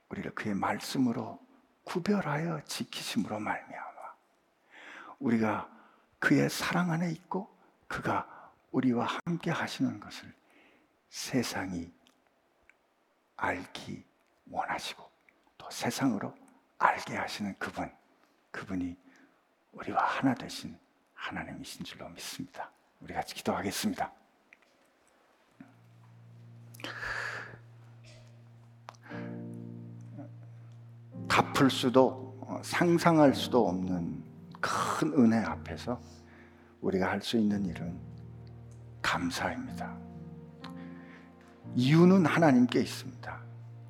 우리를 0.09 0.33
그의 0.33 0.55
말씀으로 0.55 1.39
구별하여 1.83 2.63
지키심으로 2.65 3.39
말미암아 3.39 4.15
우리가 5.19 5.69
그의 6.19 6.49
사랑 6.49 6.91
안에 6.91 7.11
있고 7.11 7.49
그가 7.87 8.51
우리와 8.71 9.07
함께 9.25 9.51
하시는 9.51 9.99
것을 9.99 10.33
세상이 11.09 11.91
알기 13.35 14.05
원하시고 14.49 15.09
또 15.57 15.69
세상으로 15.69 16.35
알게 16.77 17.15
하시는 17.15 17.57
그분 17.57 17.91
그분이 18.51 18.97
우리와 19.71 20.03
하나 20.03 20.33
되신 20.33 20.77
하나님이신 21.13 21.85
줄로 21.85 22.07
믿습니다. 22.09 22.71
우리 23.01 23.13
같이 23.13 23.35
기도하겠습니다. 23.35 24.11
갚을 31.27 31.69
수도 31.69 32.37
어, 32.41 32.59
상상할 32.63 33.35
수도 33.35 33.67
없는 33.67 34.23
큰 34.59 35.13
은혜 35.13 35.37
앞에서 35.37 35.99
우리가 36.81 37.09
할 37.09 37.21
수 37.21 37.37
있는 37.37 37.65
일은 37.65 37.99
감사입니다. 39.01 39.97
이유는 41.75 42.25
하나님께 42.25 42.79
있습니다. 42.81 43.41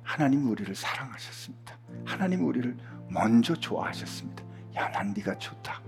하나님 0.02 0.48
우리를 0.50 0.74
사랑하셨습니다. 0.74 1.78
하나님 2.04 2.44
우리를 2.46 2.76
먼저 3.08 3.54
좋아하셨습니다. 3.54 4.44
야, 4.76 4.90
난 4.90 5.12
네가 5.12 5.38
좋다. 5.38 5.80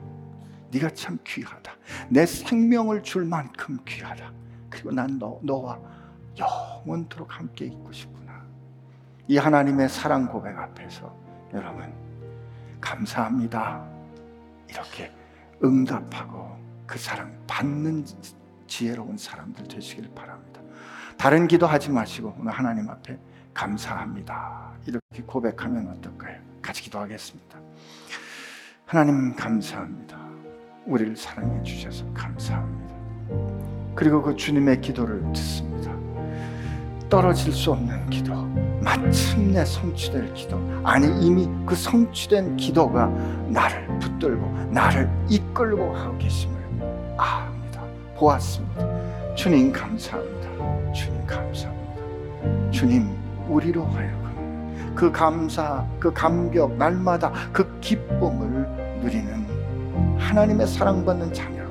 네가 0.72 0.90
참 0.90 1.18
귀하다. 1.24 1.72
내 2.08 2.24
생명을 2.24 3.02
줄 3.02 3.24
만큼 3.24 3.78
귀하다. 3.86 4.32
그리고 4.70 4.90
난 4.90 5.18
너, 5.18 5.38
너와 5.42 5.78
영원토록 6.38 7.38
함께 7.38 7.66
있고 7.66 7.92
싶구나. 7.92 8.42
이 9.28 9.36
하나님의 9.36 9.88
사랑 9.88 10.26
고백 10.26 10.58
앞에서 10.58 11.14
여러분 11.52 11.92
감사합니다. 12.80 13.86
이렇게 14.68 15.12
응답하고 15.62 16.56
그 16.86 16.98
사랑 16.98 17.38
받는 17.46 18.04
지혜로운 18.66 19.18
사람들 19.18 19.68
되시길 19.68 20.14
바랍니다. 20.14 20.60
다른 21.18 21.46
기도하지 21.46 21.90
마시고 21.90 22.34
오늘 22.40 22.52
하나님 22.52 22.88
앞에 22.88 23.18
감사합니다. 23.52 24.72
이렇게 24.86 25.22
고백하면 25.26 25.88
어떨까요? 25.88 26.40
같이 26.62 26.82
기도하겠습니다. 26.82 27.60
하나님 28.86 29.36
감사합니다. 29.36 30.21
우리를 30.86 31.16
사랑해 31.16 31.62
주셔서 31.62 32.04
감사합니다. 32.12 32.94
그리고 33.94 34.22
그 34.22 34.34
주님의 34.34 34.80
기도를 34.80 35.22
듣습니다. 35.32 35.92
떨어질 37.08 37.52
수 37.52 37.72
없는 37.72 38.08
기도, 38.08 38.34
마침내 38.80 39.64
성취될 39.64 40.32
기도, 40.32 40.58
아니 40.82 41.06
이미 41.24 41.48
그 41.66 41.74
성취된 41.74 42.56
기도가 42.56 43.06
나를 43.48 43.86
붙들고 43.98 44.46
나를 44.70 45.10
이끌고 45.28 45.94
하고 45.94 46.16
계심을 46.18 46.56
압니다. 47.18 47.82
보았습니다. 48.16 49.34
주님 49.34 49.72
감사합니다. 49.72 50.92
주님 50.92 51.26
감사합니다. 51.26 52.70
주님 52.70 53.10
우리로 53.46 53.84
하여금 53.84 54.92
그 54.94 55.12
감사, 55.12 55.86
그 56.00 56.12
감격, 56.12 56.76
날마다 56.76 57.30
그 57.52 57.78
기쁨을 57.80 59.00
누리는 59.02 59.41
하나님의 60.32 60.66
사랑받는 60.66 61.34
자녀로 61.34 61.70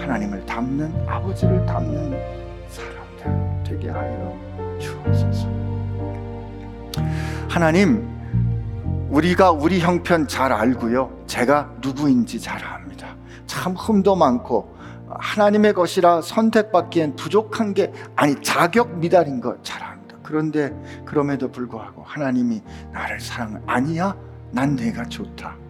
하나님을 0.00 0.44
닮는 0.44 1.08
아버지를 1.08 1.64
닮는 1.64 2.20
사람들 2.68 3.62
되게 3.64 3.88
하여 3.88 4.36
주옵소서. 4.80 5.48
하나님, 7.48 8.08
우리가 9.10 9.52
우리 9.52 9.78
형편 9.78 10.26
잘 10.26 10.52
알고요. 10.52 11.22
제가 11.28 11.72
누구인지 11.80 12.40
잘 12.40 12.64
압니다. 12.64 13.14
참 13.46 13.74
흠도 13.74 14.16
많고 14.16 14.74
하나님의 15.08 15.72
것이라 15.72 16.22
선택받기엔 16.22 17.14
부족한 17.14 17.74
게 17.74 17.92
아니 18.16 18.34
자격 18.42 18.98
미달인 18.98 19.40
것잘 19.40 19.84
압니다. 19.84 20.16
그런데 20.24 20.74
그럼에도 21.04 21.48
불구하고 21.52 22.02
하나님이 22.02 22.60
나를 22.92 23.20
사랑 23.20 23.62
아니야? 23.66 24.16
난 24.50 24.74
내가 24.74 25.04
좋다. 25.04 25.69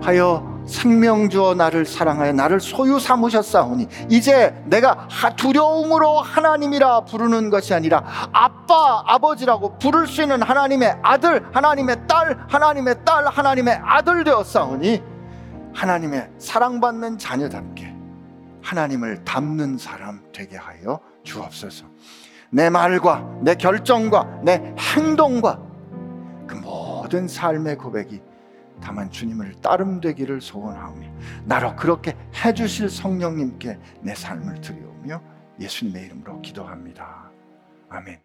하여 0.00 0.58
생명 0.66 1.30
주어 1.30 1.54
나를 1.54 1.86
사랑하여 1.86 2.32
나를 2.32 2.60
소유 2.60 3.00
삼으셨사오니 3.00 3.88
이제 4.10 4.54
내가 4.66 5.08
두려움으로 5.36 6.20
하나님이라 6.20 7.06
부르는 7.06 7.48
것이 7.48 7.72
아니라 7.72 8.04
아빠 8.32 9.02
아버지라고 9.06 9.78
부를 9.78 10.06
수 10.06 10.22
있는 10.22 10.42
하나님의 10.42 10.98
아들 11.02 11.44
하나님의 11.52 12.06
딸 12.06 12.38
하나님의 12.48 13.04
딸 13.04 13.26
하나님의 13.26 13.80
아들 13.82 14.24
되었사오니 14.24 15.02
하나님의 15.74 16.30
사랑받는 16.38 17.18
자녀답게 17.18 17.94
하나님을 18.62 19.24
닮는 19.24 19.78
사람 19.78 20.20
되게 20.32 20.56
하여 20.56 21.00
주옵소서. 21.22 21.86
내 22.50 22.68
말과 22.68 23.26
내 23.40 23.54
결정과 23.54 24.40
내 24.42 24.74
행동과 24.78 25.58
그 26.46 26.54
모든 26.56 27.28
삶의 27.28 27.76
고백이 27.76 28.20
다만 28.88 29.10
주님을 29.10 29.60
따름 29.60 30.00
되기를 30.00 30.40
소원하오며 30.40 31.12
나로 31.44 31.76
그렇게 31.76 32.16
해주실 32.42 32.88
성령님께 32.88 33.78
내 34.00 34.14
삶을 34.14 34.62
드리오며 34.62 35.20
예수님의 35.60 36.06
이름으로 36.06 36.40
기도합니다. 36.40 37.30
아멘. 37.90 38.18